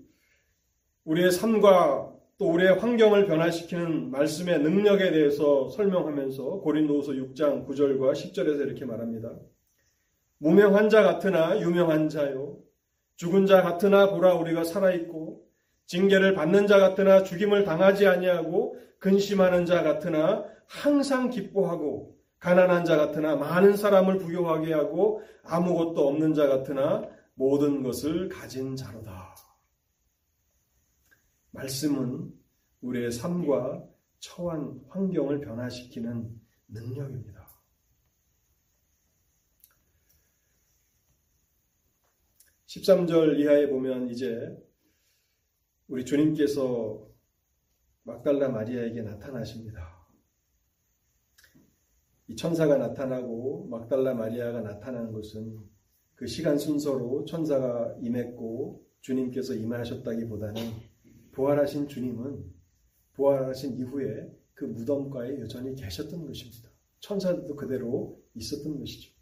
우리의 1.05 1.33
삶과 1.33 2.13
또 2.39 2.53
우리의 2.53 2.79
환경을 2.79 3.27
변화시키는 3.27 4.11
말씀의 4.11 4.61
능력에 4.63 5.11
대해서 5.11 5.69
설명하면서 5.71 6.61
고린도후서 6.61 7.13
6장 7.13 7.67
9절과 7.67 8.13
10절에서 8.13 8.67
이렇게 8.67 8.85
말합니다. 8.85 9.37
무명한 10.39 10.89
자 10.89 11.03
같으나 11.03 11.61
유명한 11.61 12.09
자요 12.09 12.59
죽은 13.17 13.47
자 13.47 13.63
같으나 13.63 14.11
보라 14.11 14.35
우리가 14.35 14.65
살아 14.65 14.93
있고 14.93 15.47
징계를 15.87 16.35
받는 16.35 16.67
자 16.67 16.79
같으나 16.79 17.23
죽임을 17.23 17.65
당하지 17.65 18.07
아니하고 18.07 18.79
근심하는 18.99 19.67
자 19.67 19.83
같으나 19.83 20.45
항상 20.67 21.29
기뻐하고 21.29 22.17
가난한 22.39 22.85
자 22.85 22.97
같으나 22.97 23.37
많은 23.37 23.77
사람을 23.77 24.19
부유하게 24.19 24.73
하고 24.73 25.23
아무것도 25.45 26.07
없는 26.09 26.35
자 26.35 26.47
같으나 26.49 27.09
모든 27.35 27.83
것을 27.83 28.29
가진 28.29 28.77
자로다. 28.77 29.35
말씀은 31.51 32.33
우리의 32.81 33.13
삶과 33.13 33.85
처한 34.19 34.81
환경을 34.89 35.41
변화시키는 35.41 36.41
능력입니다. 36.69 37.49
13절 42.67 43.39
이하에 43.39 43.69
보면 43.69 44.09
이제 44.09 44.57
우리 45.93 46.07
주님께서 46.07 47.07
막달라 48.05 48.49
마리아에게 48.49 49.03
나타나십니다. 49.03 49.95
이 52.29 52.35
천사가 52.35 52.79
나타나고 52.79 53.67
막달라 53.69 54.15
마리아가 54.15 54.63
나타나는 54.63 55.13
것은 55.13 55.59
그 56.15 56.27
시간 56.27 56.57
순서로 56.57 57.27
천사가 57.27 57.95
임했고 58.01 58.83
주님께서 59.03 59.53
임하셨다기보다는 59.53 60.63
부활하신 61.33 61.89
주님은 61.89 62.43
부활하신 63.13 63.77
이후에 63.77 64.35
그그 64.55 64.73
무덤가에 64.73 65.41
여전히 65.41 65.75
계셨던 65.75 66.25
것입니다. 66.25 66.71
천사들도 67.01 67.55
그대로 67.55 68.19
있었던 68.33 68.79
것이죠. 68.79 69.13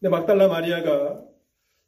근데 0.00 0.08
막달라 0.08 0.48
마리아가 0.48 1.24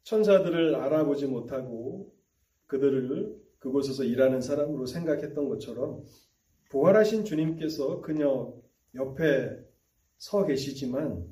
천사들을 0.03 0.75
알아보지 0.75 1.27
못하고 1.27 2.22
그들을 2.67 3.41
그곳에서 3.59 4.03
일하는 4.03 4.41
사람으로 4.41 4.85
생각했던 4.85 5.47
것처럼 5.49 6.03
부활하신 6.69 7.25
주님께서 7.25 8.01
그녀 8.01 8.53
옆에 8.95 9.57
서 10.17 10.45
계시지만 10.45 11.25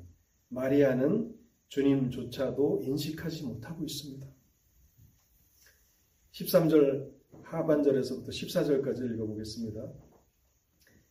마리아는 0.48 1.34
주님조차도 1.68 2.82
인식하지 2.82 3.44
못하고 3.44 3.84
있습니다. 3.84 4.26
13절 6.32 7.10
하반절에서부터 7.42 8.30
14절까지 8.30 9.14
읽어보겠습니다. 9.14 9.92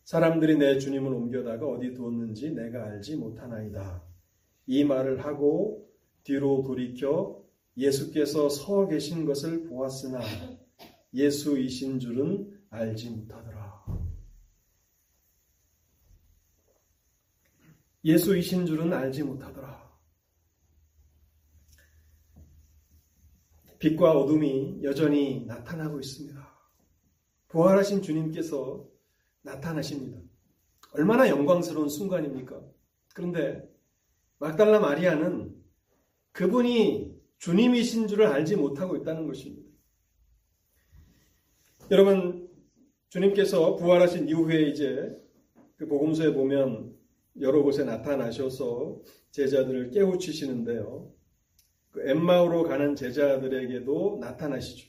사람들이 0.04 0.58
내 0.58 0.78
주님을 0.78 1.12
옮겨다가 1.12 1.66
어디 1.66 1.92
두었는지 1.94 2.52
내가 2.52 2.84
알지 2.84 3.16
못하나이다. 3.16 4.02
이 4.66 4.84
말을 4.84 5.24
하고 5.24 5.88
뒤로 6.22 6.62
돌이켜 6.62 7.41
예수께서 7.76 8.48
서 8.48 8.86
계신 8.86 9.24
것을 9.24 9.64
보았으나 9.68 10.20
예수이신 11.14 12.00
줄은 12.00 12.60
알지 12.70 13.10
못하더라. 13.10 13.72
예수이신 18.04 18.66
줄은 18.66 18.92
알지 18.92 19.22
못하더라. 19.22 19.92
빛과 23.78 24.12
어둠이 24.12 24.82
여전히 24.82 25.44
나타나고 25.44 26.00
있습니다. 26.00 26.52
부활하신 27.48 28.02
주님께서 28.02 28.88
나타나십니다. 29.42 30.20
얼마나 30.92 31.28
영광스러운 31.28 31.88
순간입니까? 31.88 32.60
그런데 33.14 33.68
막달라 34.38 34.78
마리아는 34.80 35.62
그분이 36.32 37.21
주님이신 37.42 38.06
줄을 38.06 38.26
알지 38.26 38.54
못하고 38.54 38.94
있다는 38.94 39.26
것입니다. 39.26 39.68
여러분, 41.90 42.48
주님께서 43.08 43.74
부활하신 43.74 44.28
이후에 44.28 44.68
이제 44.68 45.12
그 45.76 45.88
복음서에 45.88 46.32
보면 46.34 46.96
여러 47.40 47.64
곳에 47.64 47.82
나타나셔서 47.82 49.02
제자들을 49.32 49.90
깨우치시는데요. 49.90 51.12
그 51.90 52.08
엠마우로 52.08 52.62
가는 52.62 52.94
제자들에게도 52.94 54.18
나타나시죠. 54.20 54.88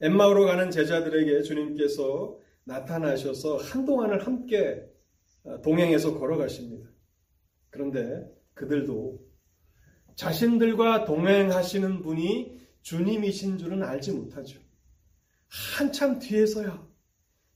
엠마우로 0.00 0.44
가는 0.44 0.70
제자들에게 0.70 1.42
주님께서 1.42 2.38
나타나셔서 2.62 3.56
한동안을 3.56 4.24
함께 4.24 4.88
동행해서 5.64 6.20
걸어가십니다. 6.20 6.88
그런데 7.70 8.32
그들도 8.54 9.31
자신들과 10.14 11.04
동행하시는 11.04 12.02
분이 12.02 12.60
주님이신 12.82 13.58
줄은 13.58 13.82
알지 13.82 14.12
못하죠. 14.12 14.60
한참 15.76 16.18
뒤에서야 16.18 16.86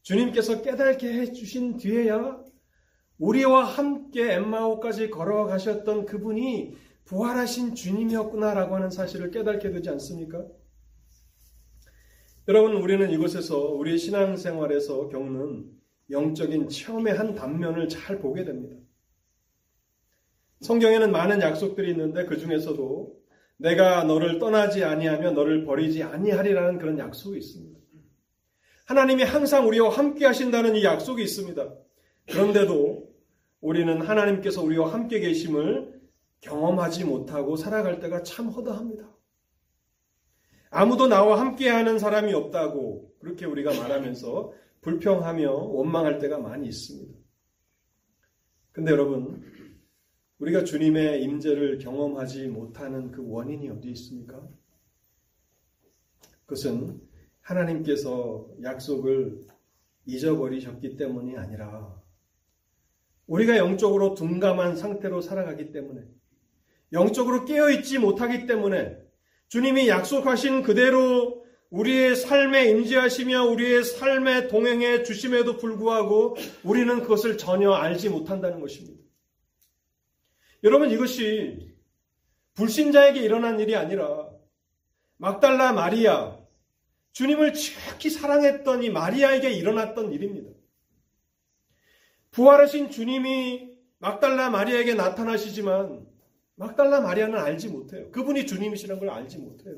주님께서 0.03 0.63
깨닫게 0.63 1.13
해주신 1.13 1.79
뒤에야 1.79 2.45
우리와 3.19 3.65
함께 3.65 4.35
엠마오까지 4.35 5.11
걸어가셨던 5.11 6.07
그분이 6.07 6.77
부활하신 7.07 7.75
주님이었구나라고 7.75 8.77
하는 8.77 8.91
사실을 8.91 9.31
깨닫게 9.31 9.71
되지 9.71 9.89
않습니까? 9.91 10.45
여러분, 12.49 12.75
우리는 12.75 13.11
이곳에서 13.11 13.59
우리의 13.59 13.99
신앙생활에서 13.99 15.09
겪는 15.09 15.71
영적인 16.11 16.69
체험의 16.69 17.15
한 17.15 17.35
단면을 17.35 17.89
잘 17.89 18.21
보게 18.21 18.45
됩니다. 18.45 18.77
성경에는 20.61 21.13
많은 21.13 21.41
약속들이 21.41 21.91
있는데 21.91 22.25
그 22.25 22.39
중에서도 22.39 23.17
내가 23.59 24.05
너를 24.05 24.39
떠나지 24.39 24.85
아니하며 24.85 25.33
너를 25.33 25.65
버리지 25.65 26.03
아니하리라는 26.03 26.79
그런 26.79 26.99
약속이 26.99 27.39
있습니다. 27.39 27.81
하나님이 28.87 29.25
항상 29.25 29.67
우리와 29.67 29.91
함께 29.91 30.27
하신다는 30.27 30.77
이 30.77 30.85
약속이 30.85 31.23
있습니다. 31.23 31.75
그런데도 32.31 33.09
우리는 33.61 34.01
하나님께서 34.01 34.63
우리와 34.63 34.93
함께 34.93 35.21
계심을 35.21 36.01
경험하지 36.41 37.05
못하고 37.05 37.57
살아갈 37.57 37.99
때가 37.99 38.23
참 38.23 38.49
허다합니다. 38.49 39.11
아무도 40.71 41.09
나와 41.09 41.41
함께 41.41 41.69
하는 41.69 41.99
사람이 41.99 42.33
없다고 42.35 43.13
그렇게 43.19 43.47
우리가 43.47 43.75
말하면서 43.75 44.53
불평하며 44.83 45.51
원망할 45.53 46.19
때가 46.19 46.39
많이 46.39 46.69
있습니다. 46.69 47.13
근데 48.73 48.93
여러분, 48.93 49.43
우리가 50.39 50.65
주님의 50.65 51.23
임재를 51.23 51.79
경험하지 51.79 52.49
못하는 52.49 53.11
그 53.11 53.27
원인이 53.27 53.71
어디 53.71 53.91
있습니까? 53.93 54.47
그것은 56.45 57.01
하나님께서 57.41 58.47
약속을 58.63 59.47
잊어버리셨기 60.05 60.97
때문이 60.97 61.37
아니라 61.37 62.01
우리가 63.27 63.57
영적으로 63.57 64.15
둔감한 64.15 64.77
상태로 64.77 65.21
살아가기 65.21 65.73
때문에 65.73 66.03
영적으로 66.93 67.45
깨어있지 67.45 67.99
못하기 67.99 68.47
때문에 68.47 68.99
주님이 69.49 69.89
약속하신 69.89 70.63
그대로 70.63 71.45
우리의 71.71 72.15
삶에 72.15 72.71
임재하시며 72.71 73.45
우리의 73.47 73.85
삶에 73.85 74.49
동행해 74.49 75.03
주심에도 75.03 75.57
불구하고 75.57 76.37
우리는 76.63 77.01
그것을 77.01 77.39
전혀 77.39 77.73
알지 77.73 78.11
못한다는 78.11 78.61
것입니다. 78.61 79.06
여러분 80.67 80.91
이것이 80.91 81.73
불신자에게 82.55 83.21
일어난 83.21 83.61
일이 83.61 83.77
아니라 83.77 84.29
막달라 85.17 85.73
마리아 85.73 86.37
주님을 87.13 87.53
지극히 87.53 88.11
사랑했던 88.11 88.83
이 88.83 88.91
마리아에게 88.91 89.53
일어났던 89.53 90.13
일입니다. 90.13 90.51
부활하신 92.33 92.91
주님이 92.91 93.77
막달라 93.99 94.51
마리아에게 94.51 94.95
나타나시지만 94.95 96.05
막달라 96.57 97.01
마리아는 97.01 97.39
알지 97.39 97.69
못해요. 97.69 98.11
그분이 98.11 98.47
주님이시라는 98.47 98.99
걸 98.99 99.11
알지 99.11 99.39
못해요. 99.39 99.77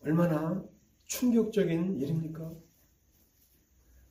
얼마나 0.00 0.64
충격적인 1.04 1.98
일입니까? 1.98 2.50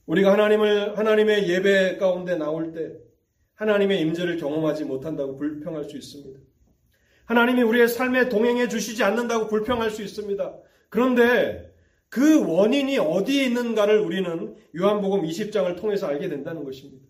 우리가 0.06 0.34
하나님을 0.34 1.00
하나님의 1.00 1.50
예배 1.50 1.98
가운데 1.98 2.36
나올 2.36 2.74
때 2.74 3.11
하나님의 3.62 4.02
임재를 4.02 4.38
경험하지 4.38 4.86
못한다고 4.86 5.38
불평할 5.38 5.84
수 5.84 5.96
있습니다. 5.96 6.40
하나님이 7.26 7.62
우리의 7.62 7.88
삶에 7.88 8.28
동행해 8.28 8.68
주시지 8.68 9.04
않는다고 9.04 9.48
불평할 9.48 9.92
수 9.92 10.02
있습니다. 10.02 10.58
그런데 10.90 11.72
그 12.10 12.44
원인이 12.44 12.98
어디에 12.98 13.46
있는가를 13.46 14.00
우리는 14.00 14.56
요한복음 14.76 15.22
20장을 15.22 15.80
통해서 15.80 16.08
알게 16.08 16.28
된다는 16.28 16.64
것입니다. 16.64 17.06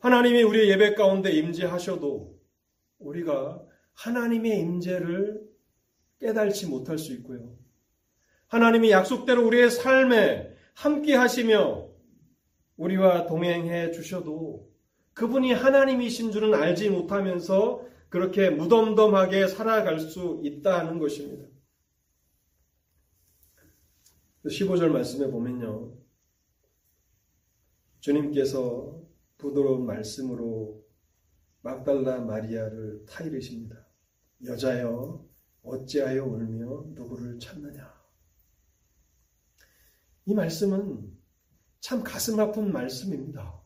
하나님이 0.00 0.44
우리의 0.44 0.70
예배 0.70 0.94
가운데 0.94 1.30
임재하셔도 1.30 2.40
우리가 3.00 3.62
하나님의 3.92 4.60
임재를 4.60 5.42
깨달지 6.20 6.66
못할 6.66 6.96
수 6.96 7.12
있고요. 7.12 7.54
하나님이 8.46 8.90
약속대로 8.92 9.46
우리의 9.46 9.70
삶에 9.70 10.54
함께 10.72 11.14
하시며 11.14 11.86
우리와 12.78 13.26
동행해 13.26 13.90
주셔도 13.90 14.69
그분이 15.20 15.52
하나님이신 15.52 16.32
줄은 16.32 16.54
알지 16.54 16.88
못하면서 16.88 17.86
그렇게 18.08 18.48
무덤덤하게 18.48 19.48
살아갈 19.48 20.00
수 20.00 20.40
있다는 20.42 20.98
것입니다. 20.98 21.44
15절 24.46 24.88
말씀에 24.88 25.30
보면요. 25.30 25.92
주님께서 27.98 28.98
부드러운 29.36 29.84
말씀으로 29.84 30.82
막달라 31.60 32.18
마리아를 32.20 33.04
타이르십니다. 33.04 33.76
여자여, 34.46 35.22
어찌하여 35.62 36.24
울며 36.24 36.86
누구를 36.94 37.38
찾느냐? 37.38 37.92
이 40.24 40.32
말씀은 40.32 41.14
참 41.80 42.02
가슴 42.02 42.40
아픈 42.40 42.72
말씀입니다. 42.72 43.59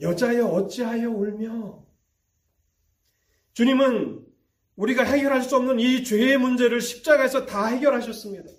여자여, 0.00 0.46
어찌하여 0.46 1.10
울며? 1.10 1.84
주님은 3.52 4.24
우리가 4.76 5.04
해결할 5.04 5.42
수 5.42 5.56
없는 5.56 5.78
이 5.78 6.04
죄의 6.04 6.38
문제를 6.38 6.80
십자가에서 6.80 7.44
다 7.46 7.66
해결하셨습니다. 7.66 8.50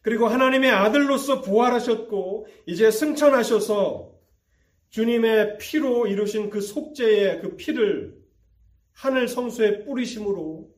그리고 0.00 0.26
하나님의 0.26 0.70
아들로서 0.70 1.42
부활하셨고 1.42 2.46
이제 2.66 2.90
승천하셔서 2.90 4.12
주님의 4.90 5.58
피로 5.58 6.06
이루신 6.06 6.50
그 6.50 6.60
속죄의 6.60 7.40
그 7.40 7.56
피를 7.56 8.20
하늘 8.92 9.28
성수에 9.28 9.84
뿌리심으로 9.84 10.70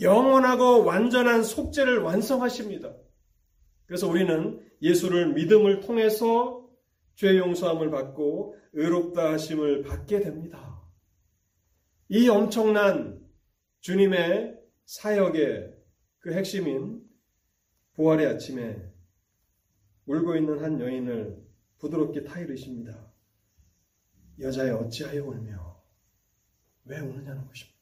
영원하고 0.00 0.84
완전한 0.84 1.42
속죄를 1.42 1.98
완성하십니다. 1.98 2.94
그래서 3.86 4.08
우리는 4.08 4.60
예수를 4.82 5.34
믿음을 5.34 5.80
통해서 5.80 6.63
죄 7.14 7.38
용서함을 7.38 7.90
받고 7.90 8.56
의롭다 8.72 9.32
하심을 9.32 9.82
받게 9.82 10.20
됩니다. 10.20 10.82
이 12.08 12.28
엄청난 12.28 13.24
주님의 13.80 14.60
사역의 14.84 15.74
그 16.18 16.32
핵심인 16.32 17.02
부활의 17.94 18.26
아침에 18.26 18.92
울고 20.06 20.36
있는 20.36 20.62
한 20.62 20.80
여인을 20.80 21.42
부드럽게 21.78 22.24
타이르십니다. 22.24 23.12
여자여 24.40 24.76
어찌하여 24.78 25.24
울며 25.24 25.82
왜 26.84 26.98
우느냐는 26.98 27.46
것입니다. 27.46 27.78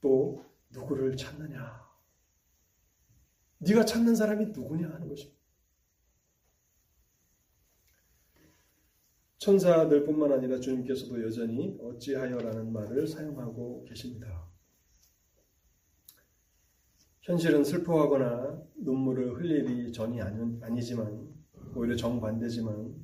또 0.00 0.44
누구를 0.70 1.16
찾느냐? 1.16 1.82
네가 3.58 3.84
찾는 3.84 4.16
사람이 4.16 4.46
누구냐 4.46 4.88
하는 4.88 5.08
것입니다. 5.08 5.41
천사들뿐만 9.42 10.30
아니라 10.30 10.60
주님께서도 10.60 11.20
여전히 11.24 11.76
어찌하여라는 11.80 12.72
말을 12.72 13.08
사용하고 13.08 13.84
계십니다. 13.88 14.48
현실은 17.22 17.64
슬퍼하거나 17.64 18.62
눈물을 18.76 19.44
일이 19.44 19.92
전이 19.92 20.22
아니지만 20.22 21.28
오히려 21.74 21.96
정반대지만 21.96 22.94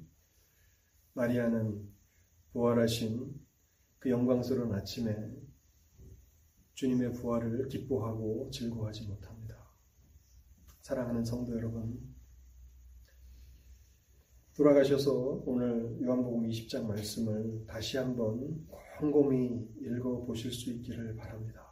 마리아는 1.15 1.89
부활하신 2.53 3.35
그 3.99 4.09
영광스러운 4.09 4.73
아침에 4.73 5.33
주님의 6.75 7.15
부활을 7.15 7.67
기뻐하고 7.67 8.49
즐거워하지 8.53 9.09
못합니다. 9.09 9.57
사랑하는 10.83 11.25
성도 11.25 11.57
여러분, 11.57 11.99
돌아가셔서 14.59 15.45
오늘 15.47 15.97
요한복음 16.03 16.49
20장 16.49 16.85
말씀을 16.87 17.65
다시 17.69 17.97
한번 17.97 18.67
곰곰이 18.99 19.69
읽어 19.81 20.25
보실 20.25 20.51
수 20.51 20.71
있기를 20.71 21.15
바랍니다. 21.15 21.65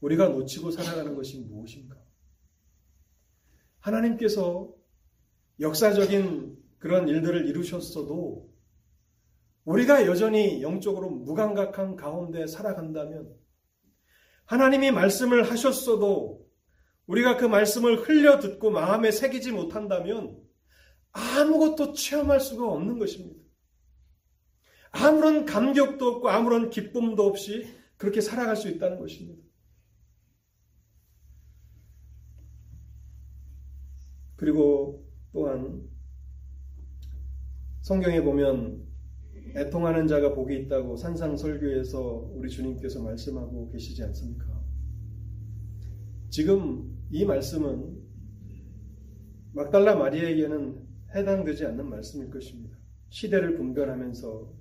우리가 0.00 0.28
놓치고 0.28 0.70
살아가는 0.70 1.16
것이 1.16 1.40
무엇인가? 1.40 1.96
하나님께서 3.80 4.72
역사적인 5.58 6.56
그런 6.78 7.08
일들을 7.08 7.44
이루셨어도 7.48 8.48
우리가 9.64 10.06
여전히 10.06 10.62
영적으로 10.62 11.10
무감각한 11.10 11.96
가운데 11.96 12.46
살아간다면 12.46 13.34
하나님이 14.44 14.92
말씀을 14.92 15.50
하셨어도 15.50 16.48
우리가 17.06 17.36
그 17.36 17.46
말씀을 17.46 17.96
흘려 18.08 18.38
듣고 18.38 18.70
마음에 18.70 19.10
새기지 19.10 19.50
못한다면 19.50 20.49
아무것도 21.12 21.92
체험할 21.92 22.40
수가 22.40 22.68
없는 22.70 22.98
것입니다. 22.98 23.40
아무런 24.92 25.44
감격도 25.44 26.06
없고 26.06 26.28
아무런 26.28 26.70
기쁨도 26.70 27.24
없이 27.24 27.66
그렇게 27.96 28.20
살아갈 28.20 28.56
수 28.56 28.68
있다는 28.68 28.98
것입니다. 28.98 29.42
그리고 34.36 35.06
또한 35.32 35.86
성경에 37.82 38.22
보면 38.22 38.86
애통하는 39.54 40.06
자가 40.06 40.34
복이 40.34 40.56
있다고 40.60 40.96
산상설교에서 40.96 42.30
우리 42.34 42.48
주님께서 42.48 43.02
말씀하고 43.02 43.70
계시지 43.70 44.02
않습니까? 44.04 44.46
지금 46.30 46.96
이 47.10 47.24
말씀은 47.24 48.00
막달라 49.52 49.96
마리아에게는 49.96 50.89
해당되지 51.14 51.66
않는 51.66 51.88
말씀일 51.88 52.30
것입니다. 52.30 52.76
시대를 53.08 53.56
분별하면서 53.56 54.52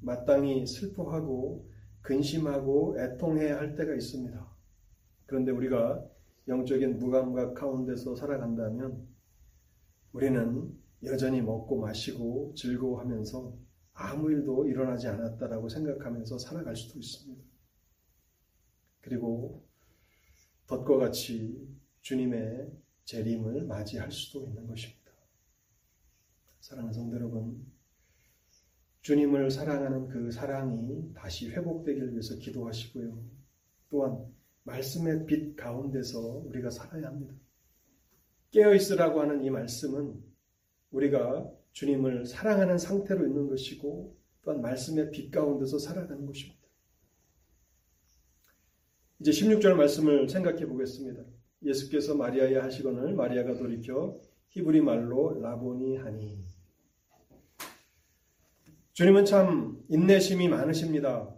마땅히 0.00 0.66
슬퍼하고 0.66 1.68
근심하고 2.02 2.96
애통해야 2.98 3.58
할 3.58 3.74
때가 3.74 3.94
있습니다. 3.94 4.56
그런데 5.26 5.52
우리가 5.52 6.04
영적인 6.46 6.98
무감각 6.98 7.54
가운데서 7.54 8.16
살아간다면 8.16 9.06
우리는 10.12 10.74
여전히 11.04 11.42
먹고 11.42 11.78
마시고 11.80 12.54
즐거워하면서 12.56 13.54
아무 13.92 14.30
일도 14.30 14.66
일어나지 14.68 15.08
않았다라고 15.08 15.68
생각하면서 15.68 16.38
살아갈 16.38 16.74
수도 16.74 16.98
있습니다. 16.98 17.42
그리고 19.02 19.66
덫과 20.66 20.96
같이 20.98 21.68
주님의 22.00 22.70
재림을 23.04 23.64
맞이할 23.64 24.10
수도 24.10 24.44
있는 24.44 24.66
것입니다. 24.66 24.97
사랑하는 26.68 26.92
성도 26.92 27.16
여러분, 27.16 27.64
주님을 29.00 29.50
사랑하는 29.50 30.08
그 30.08 30.30
사랑이 30.30 31.14
다시 31.14 31.48
회복되기를 31.48 32.12
위해서 32.12 32.36
기도하시고요. 32.36 33.24
또한 33.88 34.26
말씀의 34.64 35.24
빛 35.24 35.56
가운데서 35.56 36.20
우리가 36.20 36.68
살아야 36.68 37.06
합니다. 37.06 37.34
깨어 38.50 38.74
있으라고 38.74 39.22
하는 39.22 39.42
이 39.44 39.48
말씀은 39.48 40.22
우리가 40.90 41.50
주님을 41.72 42.26
사랑하는 42.26 42.76
상태로 42.76 43.26
있는 43.26 43.48
것이고 43.48 44.14
또한 44.42 44.60
말씀의 44.60 45.10
빛 45.10 45.30
가운데서 45.30 45.78
살아가는 45.78 46.26
것입니다. 46.26 46.68
이제 49.20 49.30
16절 49.30 49.72
말씀을 49.72 50.28
생각해 50.28 50.66
보겠습니다. 50.66 51.24
예수께서 51.62 52.14
마리아에 52.14 52.56
하시거늘 52.56 53.14
마리아가 53.14 53.54
돌이켜 53.54 54.20
히브리 54.50 54.82
말로 54.82 55.40
라보니 55.40 55.96
하니 55.96 56.47
주님은 58.98 59.26
참 59.26 59.80
인내심이 59.90 60.48
많으십니다. 60.48 61.32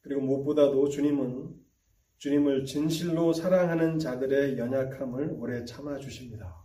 그리고 0.00 0.22
무엇보다도 0.22 0.88
주님은 0.88 1.54
주님을 2.16 2.64
진실로 2.64 3.34
사랑하는 3.34 3.98
자들의 3.98 4.56
연약함을 4.56 5.36
오래 5.38 5.66
참아 5.66 5.98
주십니다. 5.98 6.56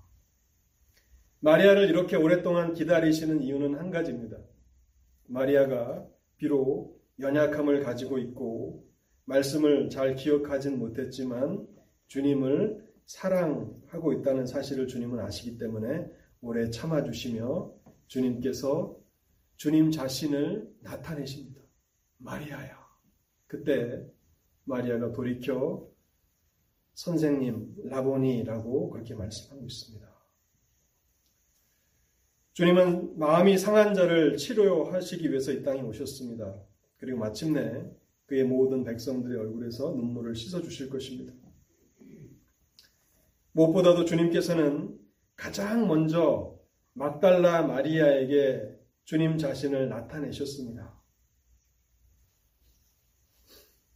마리아를 1.42 1.90
이렇게 1.90 2.16
오랫동안 2.16 2.74
기다리시는 2.74 3.42
이유는 3.42 3.76
한 3.76 3.92
가지입니다. 3.92 4.38
마리아가 5.28 6.08
비록 6.38 7.04
연약함을 7.20 7.82
가지고 7.84 8.18
있고 8.18 8.88
말씀을 9.26 9.90
잘 9.90 10.16
기억하진 10.16 10.80
못했지만 10.80 11.68
주님을 12.08 12.82
사랑하고 13.08 14.14
있다는 14.14 14.46
사실을 14.46 14.88
주님은 14.88 15.20
아시기 15.20 15.58
때문에 15.58 16.10
오래 16.40 16.70
참아주시며 16.70 17.74
주님께서 18.08 19.03
주님 19.64 19.92
자신을 19.92 20.76
나타내십니다. 20.82 21.62
마리아야. 22.18 22.78
그때 23.48 24.06
마리아가 24.66 25.14
돌이켜 25.14 25.90
선생님, 26.96 27.74
라보니라고 27.86 28.90
그렇게 28.90 29.16
말씀하고 29.16 29.66
있습니다. 29.66 30.06
주님은 32.52 33.18
마음이 33.18 33.58
상한 33.58 33.94
자를 33.94 34.36
치료하시기 34.36 35.30
위해서 35.30 35.54
이 35.54 35.64
땅에 35.64 35.82
오셨습니다. 35.82 36.62
그리고 36.98 37.20
마침내 37.20 37.90
그의 38.26 38.44
모든 38.44 38.84
백성들의 38.84 39.40
얼굴에서 39.40 39.92
눈물을 39.92 40.36
씻어 40.36 40.62
주실 40.62 40.90
것입니다. 40.90 41.32
무엇보다도 43.54 44.04
주님께서는 44.04 45.00
가장 45.38 45.88
먼저 45.88 46.60
막달라 46.92 47.66
마리아에게 47.66 48.73
주님 49.06 49.38
자신을 49.38 49.90
나타내셨습니다. 49.90 51.02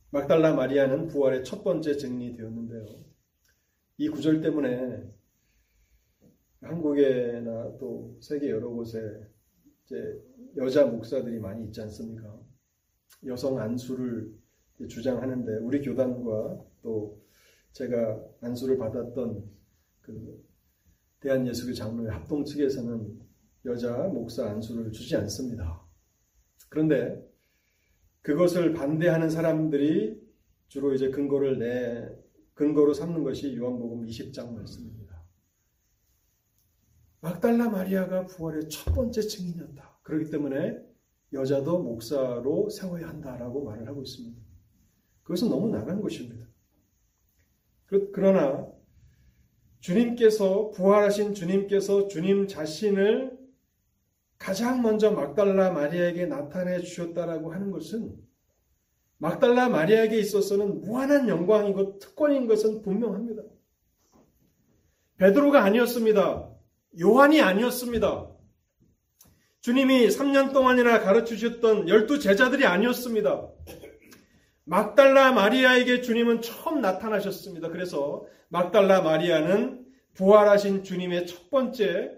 막달라 0.10 0.54
마리아는 0.54 1.08
부활의 1.08 1.44
첫 1.44 1.64
번째 1.64 1.96
증인이 1.98 2.36
되었는데요. 2.36 2.86
이 3.98 4.10
구절 4.10 4.42
때문에 4.42 5.10
한국에나 6.62 7.78
또 7.78 8.18
세계 8.22 8.50
여러 8.50 8.70
곳에 8.70 9.00
여자 10.58 10.86
목사들이 10.86 11.40
많이 11.40 11.66
있지 11.66 11.82
않습니까? 11.82 12.40
여성 13.26 13.60
안수를 13.60 14.34
주장하는데 14.90 15.58
우리 15.58 15.82
교단과 15.82 16.66
또 16.82 17.22
제가 17.72 18.22
안수를 18.42 18.78
받았던 18.78 19.50
그 20.02 20.46
대한예수교 21.20 21.74
장로회 21.74 22.10
합동 22.10 22.44
측에서는 22.44 23.27
여자 23.68 23.96
목사 24.08 24.50
안수를 24.50 24.92
주지 24.92 25.16
않습니다. 25.18 25.86
그런데 26.70 27.22
그것을 28.22 28.74
반대하는 28.74 29.30
사람들이 29.30 30.20
주로 30.68 30.94
이제 30.94 31.10
근거를 31.10 31.60
내 31.60 32.10
근거로 32.54 32.94
삼는 32.94 33.24
것이 33.24 33.56
요한복음 33.56 34.06
20장 34.06 34.54
말씀입니다. 34.54 35.24
막달라 37.20 37.70
마리아가 37.70 38.26
부활의 38.26 38.70
첫 38.70 38.94
번째 38.94 39.22
증인이었다. 39.22 40.00
그렇기 40.04 40.30
때문에 40.30 40.78
여자도 41.34 41.84
목사로 41.84 42.70
세워야 42.70 43.10
한다라고 43.10 43.66
말을 43.66 43.88
하고 43.88 44.02
있습니다. 44.02 44.42
그것은 45.24 45.50
너무 45.50 45.70
나간 45.70 46.02
것입니다. 46.02 46.48
그러나 48.14 48.68
주님께서 49.80 50.72
부활하신 50.72 51.34
주님께서 51.34 52.08
주님 52.08 52.48
자신을 52.48 53.37
가장 54.38 54.82
먼저 54.82 55.12
막달라 55.12 55.72
마리아에게 55.72 56.26
나타내 56.26 56.80
주셨다라고 56.82 57.54
하는 57.54 57.72
것은 57.72 58.16
막달라 59.18 59.68
마리아에게 59.68 60.18
있어서는 60.20 60.82
무한한 60.82 61.28
영광이고 61.28 62.00
특권인 62.00 62.48
것은 62.48 62.82
분명합니다. 62.82 63.42
베드로가 65.18 65.64
아니었습니다. 65.64 66.50
요한이 67.00 67.42
아니었습니다. 67.42 68.30
주님이 69.62 70.08
3년 70.08 70.54
동안이나 70.54 71.02
가르쳐 71.02 71.36
주셨던 71.36 71.90
열두 71.90 72.20
제자들이 72.20 72.66
아니었습니다. 72.66 73.50
막달라 74.66 75.32
마리아에게 75.32 76.02
주님은 76.02 76.42
처음 76.42 76.82
나타나셨습니다. 76.82 77.70
그래서 77.70 78.26
막달라 78.50 79.02
마리아는 79.02 79.86
부활하신 80.14 80.84
주님의 80.84 81.26
첫 81.26 81.50
번째 81.50 82.12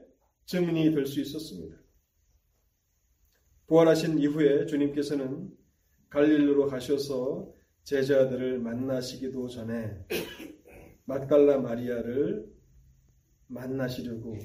증인이 0.46 0.92
될 0.94 1.06
수 1.06 1.22
있었습니다. 1.22 1.79
부활하신 3.70 4.18
이후에 4.18 4.66
주님께서는 4.66 5.56
갈릴리로 6.10 6.66
가셔서 6.66 7.54
제자들을 7.84 8.58
만나시기도 8.60 9.48
전에 9.48 10.06
막달라 11.06 11.60
마리아를 11.60 12.52
만나시려고 13.46 14.40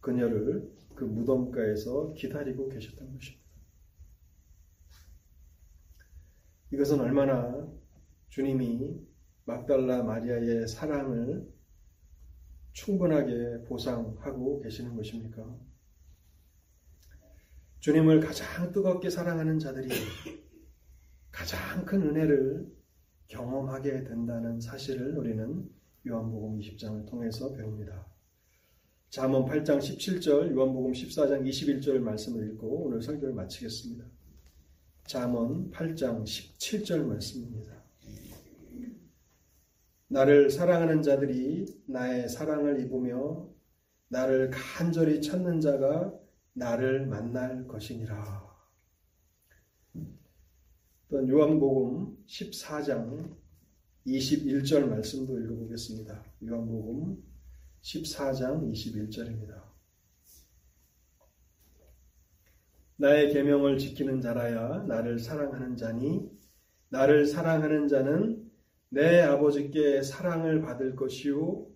그녀를 0.00 0.68
그 0.96 1.04
무덤가에서 1.04 2.14
기다리고 2.14 2.68
계셨던 2.68 3.12
것입니다. 3.12 3.44
이것은 6.72 6.98
얼마나 6.98 7.68
주님이 8.30 9.00
막달라 9.44 10.02
마리아의 10.02 10.66
사랑을 10.66 11.48
충분하게 12.72 13.62
보상하고 13.68 14.58
계시는 14.62 14.96
것입니까? 14.96 15.73
주님을 17.84 18.20
가장 18.20 18.72
뜨겁게 18.72 19.10
사랑하는 19.10 19.58
자들이 19.58 19.90
가장 21.30 21.84
큰 21.84 22.00
은혜를 22.00 22.66
경험하게 23.28 24.04
된다는 24.04 24.58
사실을 24.58 25.18
우리는 25.18 25.68
요한복음 26.06 26.60
20장을 26.60 27.06
통해서 27.06 27.52
배웁니다. 27.52 28.06
잠언 29.10 29.44
8장 29.44 29.80
17절, 29.80 30.54
요한복음 30.54 30.92
14장 30.92 31.46
21절 31.46 31.98
말씀을 31.98 32.48
읽고 32.52 32.86
오늘 32.86 33.02
설교를 33.02 33.34
마치겠습니다. 33.34 34.06
잠언 35.06 35.70
8장 35.70 36.24
17절 36.24 37.04
말씀입니다. 37.04 37.84
나를 40.08 40.48
사랑하는 40.48 41.02
자들이 41.02 41.66
나의 41.84 42.30
사랑을 42.30 42.80
입으며 42.80 43.46
나를 44.08 44.50
간절히 44.50 45.20
찾는 45.20 45.60
자가 45.60 46.23
나를 46.54 47.06
만날 47.06 47.66
것이니라. 47.66 48.54
또 51.08 51.28
요한복음 51.28 52.16
14장 52.26 53.36
21절 54.06 54.88
말씀도 54.88 55.38
읽어보겠습니다. 55.40 56.24
요한복음 56.44 57.22
14장 57.82 58.72
21절입니다. 58.72 59.62
나의 62.96 63.32
계명을 63.32 63.78
지키는 63.78 64.20
자라야 64.20 64.84
나를 64.86 65.18
사랑하는 65.18 65.76
자니 65.76 66.30
나를 66.88 67.26
사랑하는 67.26 67.88
자는 67.88 68.50
내 68.88 69.20
아버지께 69.20 70.02
사랑을 70.02 70.62
받을 70.62 70.94
것이요 70.94 71.66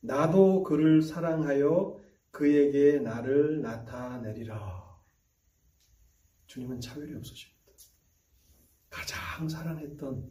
나도 0.00 0.62
그를 0.62 1.02
사랑하여 1.02 1.99
그에게 2.30 2.98
나를 2.98 3.60
나타내리라. 3.60 4.80
주님은 6.46 6.80
차별이 6.80 7.14
없으십니다. 7.14 7.60
가장 8.88 9.48
사랑했던 9.48 10.28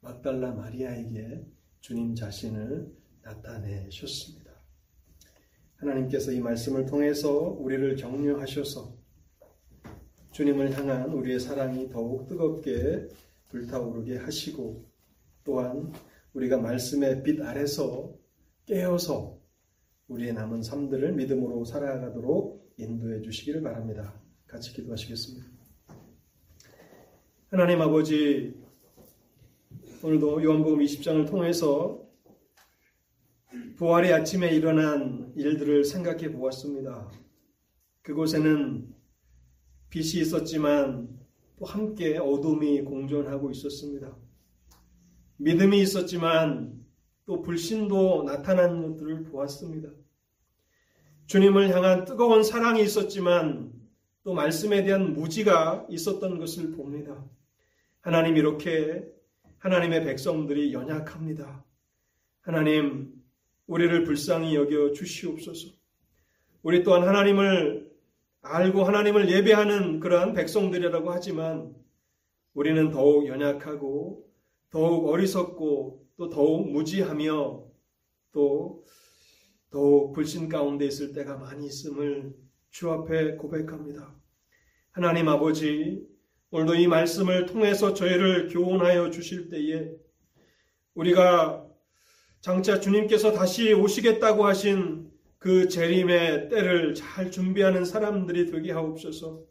막달라 0.00 0.52
마리아에게 0.52 1.46
주님 1.80 2.14
자신을 2.14 2.92
나타내셨습니다. 3.22 4.52
하나님께서 5.76 6.32
이 6.32 6.40
말씀을 6.40 6.86
통해서 6.86 7.30
우리를 7.30 7.96
격려하셔서 7.96 8.96
주님을 10.32 10.72
향한 10.76 11.12
우리의 11.12 11.38
사랑이 11.40 11.90
더욱 11.90 12.26
뜨겁게 12.26 13.08
불타오르게 13.48 14.18
하시고 14.18 14.88
또한 15.44 15.92
우리가 16.32 16.58
말씀의 16.58 17.22
빛 17.22 17.40
아래서 17.42 18.14
깨어서 18.66 19.41
우리의 20.12 20.34
남은 20.34 20.62
삶들을 20.62 21.12
믿음으로 21.12 21.64
살아가도록 21.64 22.74
인도해 22.76 23.22
주시기를 23.22 23.62
바랍니다. 23.62 24.20
같이 24.46 24.72
기도하시겠습니다. 24.74 25.46
하나님 27.50 27.80
아버지, 27.80 28.54
오늘도 30.02 30.44
요한복음 30.44 30.80
20장을 30.80 31.28
통해서 31.28 32.02
부활의 33.76 34.12
아침에 34.12 34.54
일어난 34.54 35.32
일들을 35.34 35.84
생각해 35.84 36.32
보았습니다. 36.32 37.10
그곳에는 38.02 38.94
빛이 39.88 40.22
있었지만 40.22 41.08
또 41.56 41.64
함께 41.64 42.18
어둠이 42.18 42.82
공존하고 42.82 43.50
있었습니다. 43.50 44.14
믿음이 45.38 45.80
있었지만 45.80 46.82
또 47.24 47.40
불신도 47.40 48.24
나타난 48.24 48.82
것들을 48.82 49.24
보았습니다. 49.24 50.01
주님을 51.32 51.74
향한 51.74 52.04
뜨거운 52.04 52.44
사랑이 52.44 52.82
있었지만 52.82 53.72
또 54.22 54.34
말씀에 54.34 54.84
대한 54.84 55.14
무지가 55.14 55.86
있었던 55.88 56.38
것을 56.38 56.72
봅니다. 56.72 57.24
하나님 58.02 58.36
이렇게 58.36 59.02
하나님의 59.56 60.04
백성들이 60.04 60.74
연약합니다. 60.74 61.64
하나님 62.42 63.14
우리를 63.66 64.04
불쌍히 64.04 64.54
여겨 64.54 64.92
주시옵소서. 64.92 65.68
우리 66.62 66.82
또한 66.82 67.08
하나님을 67.08 67.90
알고 68.42 68.84
하나님을 68.84 69.30
예배하는 69.30 70.00
그러한 70.00 70.34
백성들이라고 70.34 71.12
하지만 71.12 71.74
우리는 72.52 72.90
더욱 72.90 73.26
연약하고 73.26 74.28
더욱 74.68 75.08
어리석고 75.08 76.08
또 76.18 76.28
더욱 76.28 76.70
무지하며 76.70 77.64
또 78.32 78.84
더욱 79.72 80.12
불신 80.12 80.50
가운데 80.50 80.84
있을 80.84 81.14
때가 81.14 81.38
많이 81.38 81.66
있음을 81.66 82.34
주 82.70 82.90
앞에 82.92 83.36
고백합니다. 83.36 84.14
하나님 84.90 85.28
아버지, 85.28 86.06
오늘도 86.50 86.74
이 86.74 86.86
말씀을 86.86 87.46
통해서 87.46 87.94
저희를 87.94 88.48
교훈하여 88.48 89.08
주실 89.08 89.48
때에 89.48 89.90
우리가 90.94 91.66
장차 92.42 92.80
주님께서 92.80 93.32
다시 93.32 93.72
오시겠다고 93.72 94.44
하신 94.44 95.10
그 95.38 95.68
재림의 95.68 96.50
때를 96.50 96.94
잘 96.94 97.30
준비하는 97.30 97.86
사람들이 97.86 98.50
되게 98.50 98.72
하옵소서. 98.72 99.42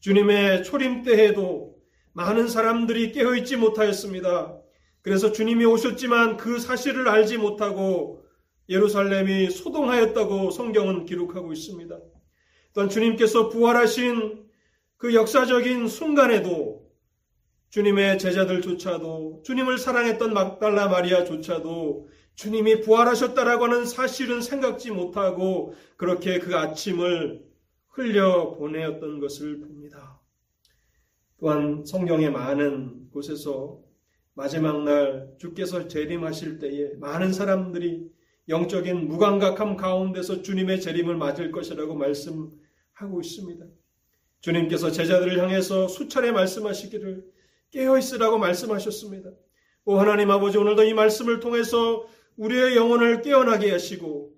주님의 0.00 0.64
초림 0.64 1.02
때에도 1.02 1.76
많은 2.14 2.48
사람들이 2.48 3.12
깨어있지 3.12 3.56
못하였습니다. 3.58 4.58
그래서 5.02 5.30
주님이 5.30 5.66
오셨지만 5.66 6.38
그 6.38 6.58
사실을 6.58 7.08
알지 7.08 7.36
못하고 7.36 8.21
예루살렘이 8.68 9.50
소동하였다고 9.50 10.50
성경은 10.50 11.04
기록하고 11.04 11.52
있습니다. 11.52 11.98
또한 12.72 12.88
주님께서 12.88 13.48
부활하신 13.48 14.48
그 14.96 15.14
역사적인 15.14 15.88
순간에도 15.88 16.82
주님의 17.70 18.18
제자들조차도 18.18 19.42
주님을 19.44 19.78
사랑했던 19.78 20.34
막달라 20.34 20.88
마리아조차도 20.88 22.08
주님이 22.34 22.80
부활하셨다라고 22.80 23.64
하는 23.64 23.84
사실은 23.86 24.40
생각지 24.40 24.90
못하고 24.90 25.74
그렇게 25.96 26.38
그 26.38 26.56
아침을 26.56 27.42
흘려 27.88 28.54
보내었던 28.56 29.20
것을 29.20 29.60
봅니다. 29.60 30.20
또한 31.38 31.84
성경의 31.84 32.30
많은 32.30 33.10
곳에서 33.10 33.80
마지막 34.34 34.82
날 34.84 35.34
주께서 35.38 35.88
재림하실 35.88 36.58
때에 36.58 36.94
많은 37.00 37.32
사람들이 37.32 38.08
영적인 38.48 39.08
무감각함 39.08 39.76
가운데서 39.76 40.42
주님의 40.42 40.80
재림을 40.80 41.16
맞을 41.16 41.52
것이라고 41.52 41.94
말씀하고 41.94 43.20
있습니다. 43.22 43.66
주님께서 44.40 44.90
제자들을 44.90 45.38
향해서 45.38 45.86
수차례 45.86 46.32
말씀하시기를 46.32 47.24
깨어 47.70 47.98
있으라고 47.98 48.38
말씀하셨습니다. 48.38 49.30
오 49.84 49.96
하나님 49.96 50.30
아버지 50.30 50.58
오늘도 50.58 50.84
이 50.84 50.94
말씀을 50.94 51.40
통해서 51.40 52.06
우리의 52.36 52.76
영혼을 52.76 53.22
깨어나게 53.22 53.70
하시고 53.70 54.32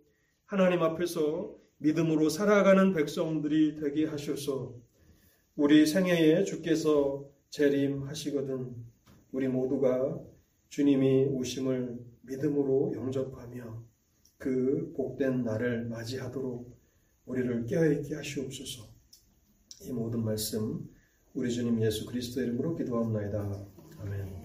하나님 0.46 0.82
앞에서 0.82 1.54
믿음으로 1.78 2.28
살아가는 2.28 2.92
백성들이 2.92 3.76
되게 3.76 4.04
하셔서 4.04 4.74
우리 5.56 5.86
생애에 5.86 6.44
주께서 6.44 7.24
재림하시거든 7.50 8.74
우리 9.32 9.48
모두가 9.48 10.18
주님이 10.68 11.26
오심을 11.26 11.98
믿음으로 12.22 12.92
영접하며 12.96 13.93
그 14.44 14.92
복된 14.94 15.42
날을 15.42 15.86
맞이하도록 15.86 16.78
우리를 17.24 17.64
깨어있게 17.64 18.14
하시옵소서. 18.14 18.86
이 19.84 19.90
모든 19.90 20.22
말씀 20.22 20.86
우리 21.32 21.50
주님 21.50 21.80
예수 21.80 22.04
그리스도 22.04 22.42
이름으로 22.42 22.76
기도합나이다. 22.76 23.66
아멘. 24.00 24.43